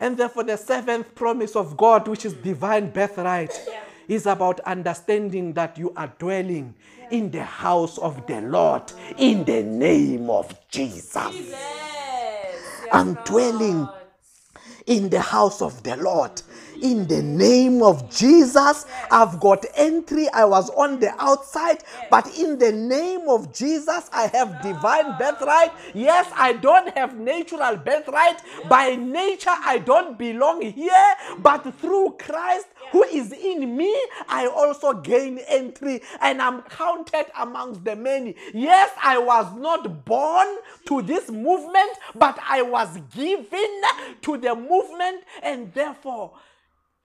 [0.00, 3.68] And therefore, the seventh promise of God, which is divine birthright,
[4.08, 6.74] is about understanding that you are dwelling
[7.10, 11.54] in the house of the Lord in the name of Jesus.
[12.90, 13.88] I'm dwelling
[14.86, 16.42] in the house of the Lord.
[16.80, 20.28] In the name of Jesus, I've got entry.
[20.30, 25.72] I was on the outside, but in the name of Jesus, I have divine birthright.
[25.94, 28.40] Yes, I don't have natural birthright.
[28.68, 33.94] By nature, I don't belong here, but through Christ who is in me,
[34.28, 38.36] I also gain entry and I'm counted amongst the many.
[38.52, 40.46] Yes, I was not born
[40.86, 43.82] to this movement, but I was given
[44.22, 46.32] to the movement, and therefore,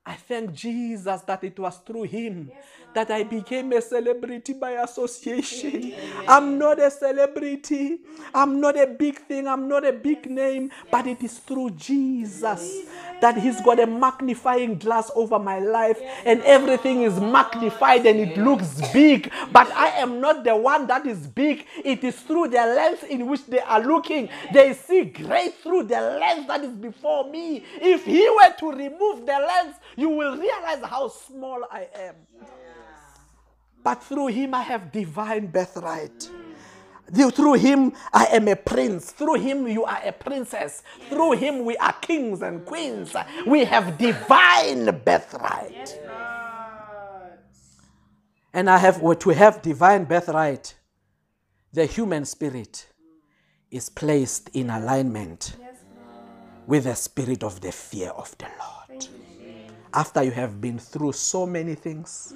[0.08, 2.50] I thank Jesus that it was through him.
[2.50, 2.64] Yes,
[2.98, 5.94] that I became a celebrity by association.
[6.28, 8.00] I'm not a celebrity.
[8.34, 9.48] I'm not a big thing.
[9.48, 10.72] I'm not a big name.
[10.92, 12.88] But it is through Jesus
[13.22, 18.36] that He's got a magnifying glass over my life and everything is magnified and it
[18.36, 19.32] looks big.
[19.52, 21.68] But I am not the one that is big.
[21.86, 24.28] It is through the lens in which they are looking.
[24.52, 27.64] They see great through the lens that is before me.
[27.80, 32.16] If He were to remove the lens, you will realize how small I am.
[33.88, 36.30] But through him, I have divine birthright.
[37.10, 39.14] Through him, I am a prince.
[39.14, 40.84] Through him, you are a princess.
[41.08, 43.16] Through him, we are kings and queens.
[43.46, 45.98] We have divine birthright.
[48.54, 50.76] And I have to have divine birthright.
[51.72, 52.90] The human spirit
[53.72, 55.56] is placed in alignment
[56.66, 59.08] with the spirit of the fear of the Lord.
[59.94, 62.34] After you have been through so many things,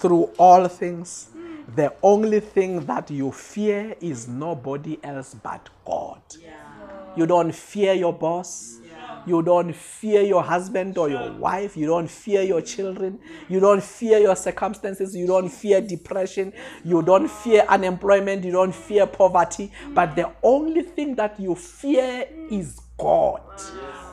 [0.00, 1.28] through all things.
[1.76, 6.22] The only thing that you fear is nobody else but God.
[6.40, 6.56] Yeah.
[7.16, 8.78] You don't fear your boss.
[8.82, 9.22] Yeah.
[9.26, 11.76] You don't fear your husband or your wife.
[11.76, 13.20] You don't fear your children.
[13.48, 15.14] You don't fear your circumstances.
[15.14, 16.52] You don't fear depression.
[16.84, 18.44] You don't fear unemployment.
[18.44, 19.70] You don't fear poverty.
[19.92, 23.40] But the only thing that you fear is God.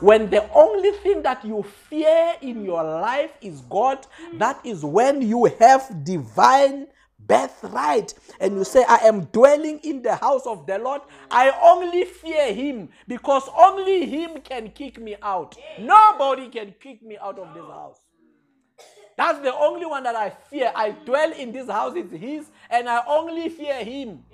[0.00, 5.20] When the only thing that you fear in your life is God, that is when
[5.22, 6.86] you have divine
[7.18, 12.04] birthright and you say, I am dwelling in the house of the Lord, I only
[12.04, 15.56] fear Him because only Him can kick me out.
[15.80, 17.98] Nobody can kick me out of this house.
[19.16, 20.70] That's the only one that I fear.
[20.76, 24.24] I dwell in this house, it's His, and I only fear Him.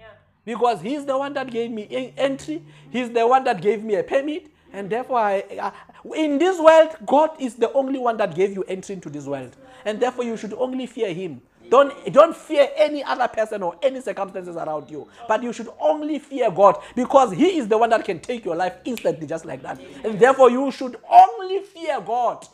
[0.44, 4.02] Because He's the one that gave me entry, He's the one that gave me a
[4.02, 5.72] permit, and therefore, I,
[6.16, 9.56] in this world, God is the only one that gave you entry into this world.
[9.84, 11.40] And therefore, you should only fear Him.
[11.70, 15.08] Don't, don't fear any other person or any circumstances around you.
[15.28, 18.56] But you should only fear God because He is the one that can take your
[18.56, 19.80] life instantly, just like that.
[20.04, 22.44] And therefore, you should only fear God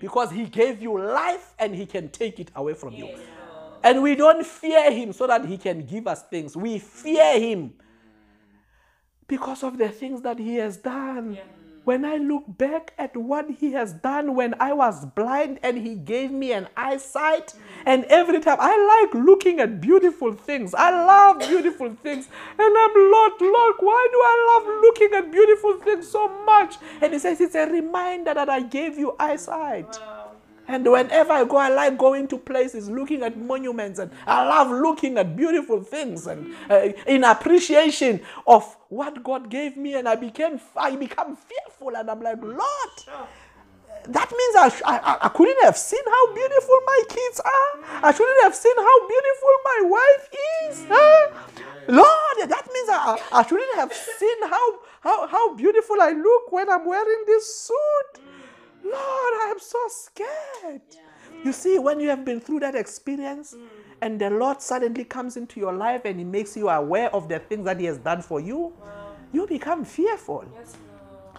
[0.00, 3.10] because He gave you life and He can take it away from you.
[3.84, 6.56] And we don't fear Him so that He can give us things.
[6.56, 7.74] We fear Him
[9.26, 11.34] because of the things that he has done.
[11.34, 11.42] Yeah.
[11.84, 15.96] When I look back at what he has done when I was blind and he
[15.96, 17.52] gave me an eyesight,
[17.84, 20.72] and every time I like looking at beautiful things.
[20.74, 22.26] I love beautiful things.
[22.58, 26.76] And I'm, Lord, Lord, why do I love looking at beautiful things so much?
[27.02, 29.98] And he says, It's a reminder that I gave you eyesight.
[30.00, 30.13] Wow.
[30.66, 34.70] And whenever I go, I like going to places, looking at monuments, and I love
[34.70, 39.94] looking at beautiful things and uh, in appreciation of what God gave me.
[39.94, 43.28] And I became, I become fearful, and I'm like, Lord,
[44.08, 48.02] that means I, I, I couldn't have seen how beautiful my kids are.
[48.02, 50.28] I shouldn't have seen how beautiful my wife
[50.70, 50.86] is.
[50.88, 51.32] Huh?
[51.88, 56.70] Lord, that means I, I shouldn't have seen how, how, how beautiful I look when
[56.70, 58.24] I'm wearing this suit.
[58.84, 60.82] Lord, I am so scared.
[60.92, 61.00] Yeah.
[61.44, 63.66] You see, when you have been through that experience mm.
[64.00, 67.38] and the Lord suddenly comes into your life and He makes you aware of the
[67.38, 69.14] things that He has done for you, wow.
[69.32, 70.44] you become fearful.
[70.54, 70.76] Yes,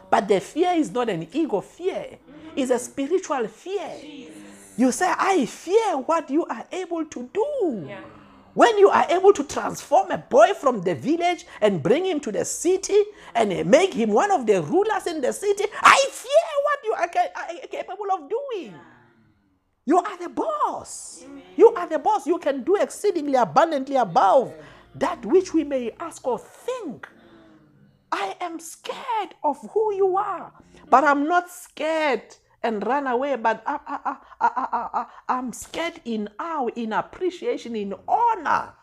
[0.10, 2.50] but the fear is not an ego fear, mm-hmm.
[2.56, 3.98] it's a spiritual fear.
[4.02, 4.34] Jesus.
[4.78, 7.86] You say, I fear what you are able to do.
[7.88, 8.02] Yeah.
[8.56, 12.32] When you are able to transform a boy from the village and bring him to
[12.32, 12.98] the city
[13.36, 16.32] and make him one of the rulers in the city, I fear
[16.64, 18.74] what you are, capable of doing.
[19.84, 21.26] You are the boss.
[21.58, 22.26] You are the boss.
[22.26, 24.54] You can do exceedingly abundantly above
[24.96, 27.10] that which we may ask or think.
[28.10, 30.54] I am scared of who you are,
[30.90, 36.28] but I'm not scared and run away, but I, I, I, I, am scared in
[36.40, 38.74] awe, in appreciation, in honor.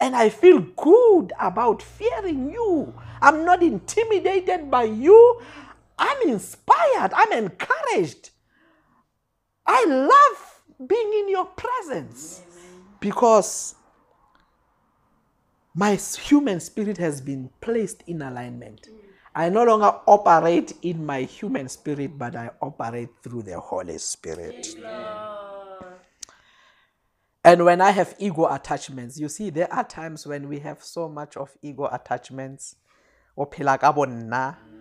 [0.00, 2.94] And I feel good about fearing you.
[3.20, 5.40] I'm not intimidated by you.
[5.98, 7.12] I'm inspired.
[7.14, 8.30] I'm encouraged.
[9.66, 12.42] I love being in your presence
[12.98, 13.74] because
[15.74, 18.88] my human spirit has been placed in alignment.
[19.34, 24.74] I no longer operate in my human spirit, but I operate through the Holy Spirit.
[27.44, 31.08] And when I have ego attachments, you see, there are times when we have so
[31.08, 32.76] much of ego attachments.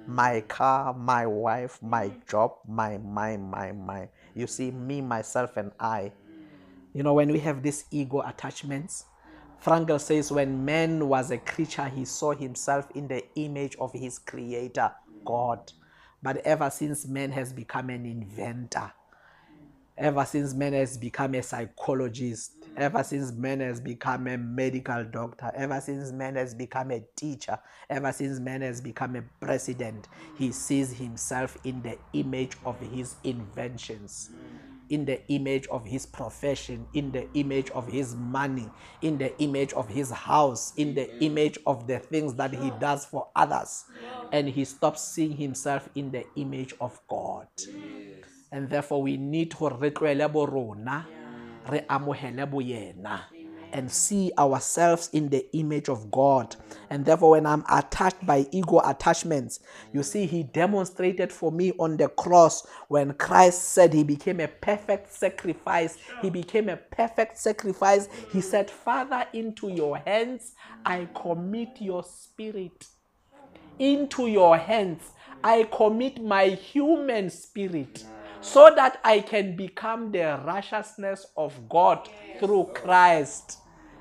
[0.07, 4.09] My car, my wife, my job, my, my, my, my.
[4.33, 6.11] You see, me, myself, and I.
[6.93, 9.05] You know, when we have these ego attachments,
[9.63, 14.17] Frankl says when man was a creature, he saw himself in the image of his
[14.17, 14.91] creator,
[15.25, 15.73] God.
[16.23, 18.91] But ever since man has become an inventor,
[19.97, 25.51] ever since man has become a psychologist, ever since man has become a medical doctor,
[25.53, 27.59] ever since man has become a teacher,
[27.89, 30.07] ever since man has become a president,
[30.37, 34.29] he sees himself in the image of his inventions
[34.89, 38.69] in the image of his profession, in the image of his money,
[39.01, 43.05] in the image of his house, in the image of the things that he does
[43.05, 43.85] for others.
[44.31, 47.47] And he stops seeing himself in the image of God.
[48.51, 49.91] And therefore, we need to re
[53.73, 56.55] and see ourselves in the image of God.
[56.89, 59.59] And therefore, when I'm attacked by ego attachments,
[59.93, 64.47] you see, He demonstrated for me on the cross when Christ said He became a
[64.47, 65.97] perfect sacrifice.
[66.21, 68.07] He became a perfect sacrifice.
[68.31, 70.53] He said, Father, into your hands
[70.85, 72.85] I commit your spirit.
[73.77, 75.11] Into your hands
[75.43, 78.03] I commit my human spirit
[78.41, 82.07] so that I can become the righteousness of God
[82.39, 83.59] through Christ.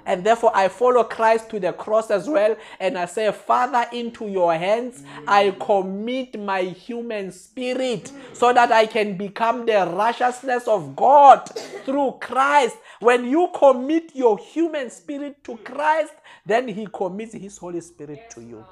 [0.09, 2.57] And therefore, I follow Christ to the cross as well.
[2.81, 5.61] And I say, Father, into your hands, I mm.
[5.61, 11.47] commit my human spirit so that I can become the righteousness of God
[11.85, 12.79] through Christ.
[13.01, 16.15] When you commit your human spirit to Christ,
[16.47, 18.65] then He commits His Holy Spirit to you.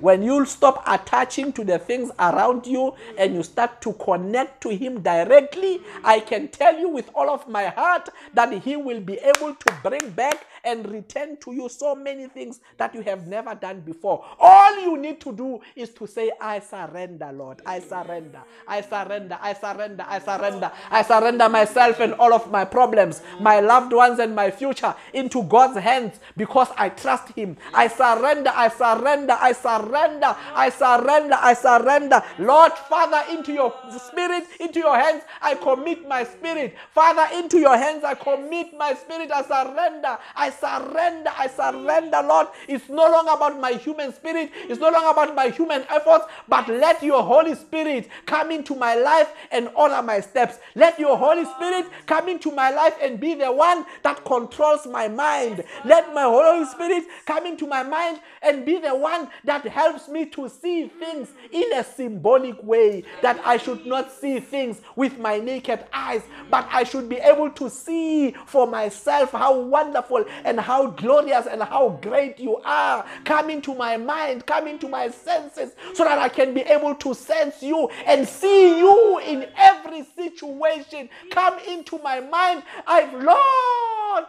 [0.00, 4.70] When you'll stop attaching to the things around you and you start to connect to
[4.70, 9.14] Him directly, I can tell you with all of my heart that He will be
[9.14, 13.54] able to bring back and return to you so many things that you have never
[13.54, 14.24] done before.
[14.40, 17.62] All you need to do is to say, I surrender, Lord.
[17.66, 18.40] I surrender.
[18.68, 19.38] I surrender.
[19.40, 20.04] I surrender.
[20.08, 20.72] I surrender.
[20.90, 25.44] I surrender myself and all of my problems, my loved ones and my future into
[25.44, 27.56] God's hands because I trust Him.
[27.72, 28.52] I surrender.
[28.54, 29.36] I surrender.
[29.40, 30.36] I surrender.
[30.54, 31.36] I surrender.
[31.40, 32.22] I surrender.
[32.38, 36.74] Lord, Father, into your spirit, into your hands, I commit my spirit.
[36.92, 39.30] Father, into your hands, I commit my spirit.
[39.32, 40.18] I surrender.
[40.34, 41.30] I surrender.
[41.36, 42.48] I surrender, Lord.
[42.68, 46.68] It's no longer about my human spirit, it's no longer about my human efforts, but
[46.68, 50.58] let your Holy Spirit come into my life and order my steps.
[50.74, 55.08] Let your Holy Spirit come into my life and be the one that controls my
[55.08, 55.64] mind.
[55.84, 60.26] Let my Holy Spirit come into my mind and be the one that helps me
[60.26, 63.04] to see things in a symbolic way.
[63.22, 67.50] That I should not see things with my naked eyes, but I should be able
[67.50, 73.04] to see for myself how wonderful and how glorious and how great you are.
[73.24, 77.14] Come into my mind, come into my senses, so that I can be able to
[77.14, 81.10] sense you and see you in every situation.
[81.30, 82.62] Come into my mind.
[82.86, 84.26] I've, Lord,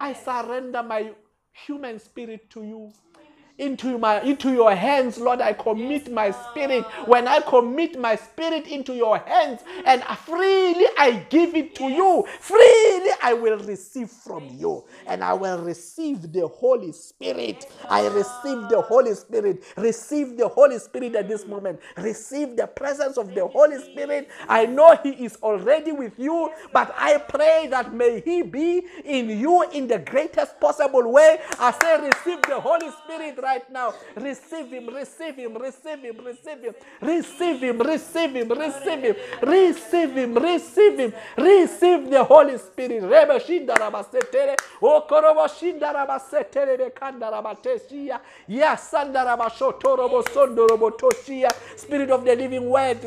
[0.00, 1.12] I surrender my
[1.52, 2.92] human spirit to you
[3.62, 6.84] into my into your hands lord i commit my spirit.
[7.06, 12.26] When i commit my spirit into your hands and freely i give it to you
[12.40, 17.66] freely i will receive from you and i will receive the holy spirit.
[17.88, 19.62] I receive the holy spirit.
[19.76, 21.80] Receive the holy spirit at this moment.
[21.96, 24.28] Receive the presence of the holy spirit.
[24.48, 29.28] I know he is already with you but i pray that may he be in
[29.30, 31.38] you in the greatest possible way.
[31.58, 33.94] I say receive the holy spirit right now.
[34.16, 40.12] Receive him, receive him, receive him, receive him, receive him, receive him, receive him, receive
[40.16, 43.02] him, receive him, receive the Holy Spirit.
[51.76, 52.98] Spirit of the living word,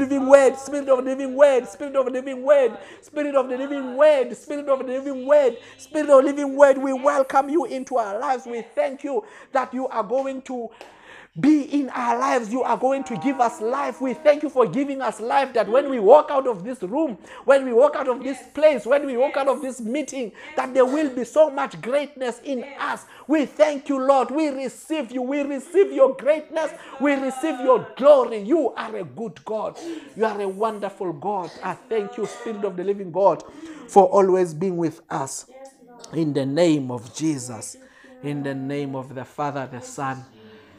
[0.00, 3.56] living word, spirit of the living word, spirit of the living word, spirit of the
[3.56, 6.78] living word, spirit of the living word, spirit of the living word.
[6.78, 8.46] We welcome you into our lives.
[8.46, 9.24] We thank you
[9.54, 10.70] that you are going to
[11.40, 12.52] be in our lives.
[12.52, 14.00] You are going to give us life.
[14.00, 17.18] We thank you for giving us life that when we walk out of this room,
[17.44, 20.72] when we walk out of this place, when we walk out of this meeting, that
[20.74, 23.04] there will be so much greatness in us.
[23.26, 24.30] We thank you, Lord.
[24.30, 25.22] We receive you.
[25.22, 26.70] We receive your greatness.
[27.00, 28.38] We receive your glory.
[28.38, 29.76] You are a good God.
[30.16, 31.50] You are a wonderful God.
[31.64, 33.42] I thank you, Spirit of the living God,
[33.88, 35.46] for always being with us.
[36.12, 37.76] In the name of Jesus.
[38.24, 40.24] In the name of the Father, the Son,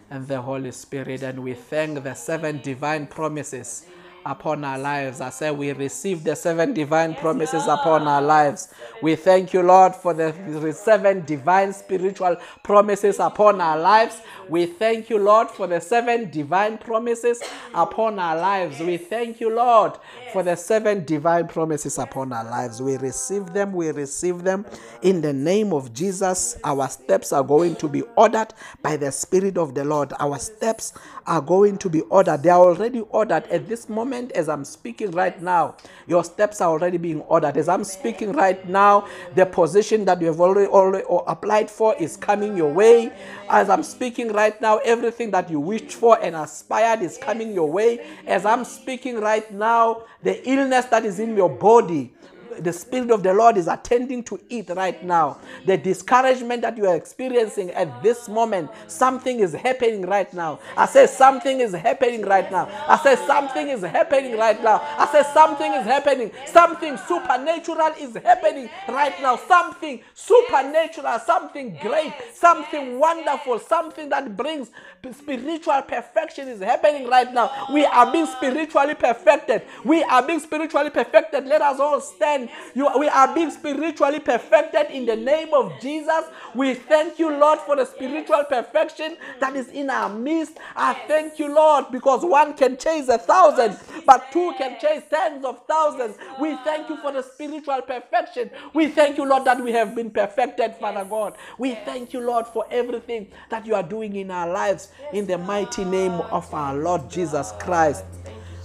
[0.10, 1.22] and the Holy Spirit.
[1.22, 3.86] And we thank the seven divine promises
[4.26, 5.22] upon our lives.
[5.22, 8.74] I say we receive the seven divine promises upon our lives.
[9.02, 14.20] We thank you, Lord, for the seven divine spiritual promises upon our lives.
[14.50, 17.42] We thank you, Lord, for the seven divine promises
[17.74, 18.80] upon our lives.
[18.80, 19.94] We thank you, Lord,
[20.34, 22.82] for the seven divine promises upon our lives.
[22.82, 24.66] We receive them, we receive them
[25.04, 26.58] in the name of Jesus.
[26.64, 30.14] Our steps are going to be ordered by the Spirit of the Lord.
[30.20, 30.94] Our steps
[31.28, 32.44] are going to be ordered.
[32.44, 35.76] They are already ordered at this moment as I'm speaking right now.
[36.08, 37.58] Your steps are already being ordered.
[37.58, 42.18] As I'm speaking right now, the position that you have already, already applied for is
[42.18, 43.12] coming your way.
[43.50, 47.70] As I'm speaking right now, everything that you wished for and aspired is coming your
[47.70, 48.06] way.
[48.26, 52.14] As I'm speaking right now, the illness that is in your body,
[52.60, 55.40] the Spirit of the Lord is attending to it right now.
[55.66, 60.60] The discouragement that you are experiencing at this moment, something is happening right now.
[60.78, 62.68] I say something is happening right now.
[62.88, 64.82] I say something is happening right now.
[64.98, 66.32] I say something is happening.
[66.48, 69.38] Something supernatural is happening right now.
[69.38, 74.70] Something supernatural, something great, something wonderful, something that brings
[75.14, 77.52] spiritual perfection is happening right now.
[77.72, 79.64] We are being spiritually perfected.
[79.84, 81.46] We are being spiritually perfected.
[81.46, 82.45] Let us all stand.
[82.74, 86.26] You, we are being spiritually perfected in the name of Jesus.
[86.54, 90.58] We thank you, Lord, for the spiritual perfection that is in our midst.
[90.76, 95.46] I thank you, Lord, because one can chase a thousand, but two can chase tens
[95.46, 96.18] of thousands.
[96.40, 98.50] We thank you for the spiritual perfection.
[98.74, 101.38] We thank you, Lord, that we have been perfected, Father God.
[101.58, 105.38] We thank you, Lord, for everything that you are doing in our lives in the
[105.38, 108.04] mighty name of our Lord Jesus Christ.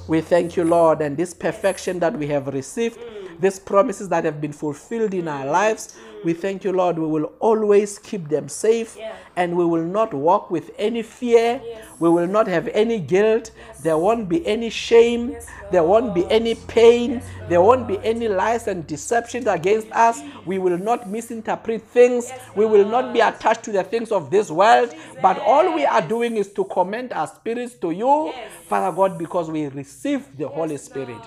[0.09, 2.99] We thank you, Lord, and this perfection that we have received,
[3.41, 6.99] these promises that have been fulfilled in our lives, we thank you, Lord.
[6.99, 8.99] We will always keep them safe
[9.37, 11.61] and we will not walk with any fear.
[11.99, 13.53] We will not have any guilt.
[13.83, 15.37] There won't be any shame.
[15.73, 17.23] There won't be any pain.
[17.49, 20.21] There won't be any lies and deceptions against us.
[20.45, 22.31] We will not misinterpret things.
[22.55, 24.95] We will not be attached to the things of this world.
[25.23, 28.33] But all we are doing is to commend our spirits to you,
[28.69, 31.19] Father God, because we receive the Holy Spirit.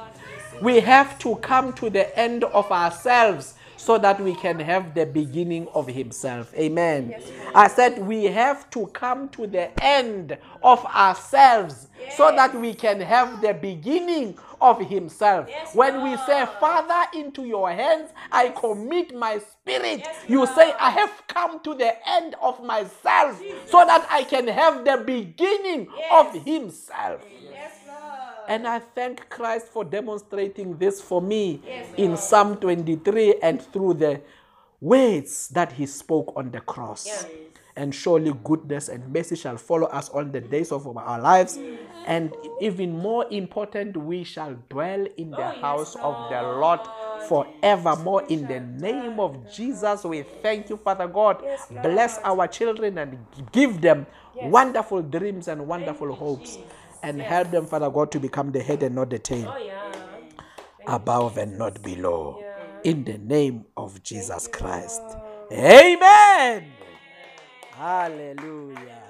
[0.62, 5.06] We have to come to the end of ourselves so that we can have the
[5.06, 6.54] beginning of Himself.
[6.56, 7.10] Amen.
[7.10, 12.16] Yes, I said we have to come to the end of ourselves yes.
[12.16, 15.48] so that we can have the beginning of Himself.
[15.50, 20.90] Yes, when we say, Father, into your hands I commit my spirit, you say, I
[20.92, 26.34] have come to the end of myself so that I can have the beginning of
[26.46, 27.22] Himself.
[28.48, 33.96] And I thank Christ for demonstrating this for me yes, in Psalm 23 and through
[33.96, 34.22] the
[34.82, 37.06] words that he spoke on the cross.
[37.06, 37.26] Yes.
[37.76, 41.58] And surely goodness and mercy shall follow us all the days of our lives.
[42.06, 46.82] And even more important, we shall dwell in the oh, house yes, of the Lord
[47.28, 48.26] forevermore.
[48.30, 51.40] In the name of Jesus, we thank you, Father God.
[51.42, 53.18] Yes, Bless our children and
[53.52, 54.06] give them
[54.36, 56.60] wonderful dreams and wonderful hopes
[57.04, 57.30] and yes.
[57.30, 59.92] help them, Father God, to become the head and not the tail, oh, yeah.
[60.88, 62.40] above and not below.
[62.42, 62.92] Yeah.
[62.92, 65.02] In the name of Jesus Christ.
[65.52, 66.72] Amen.
[67.72, 69.03] Hallelujah.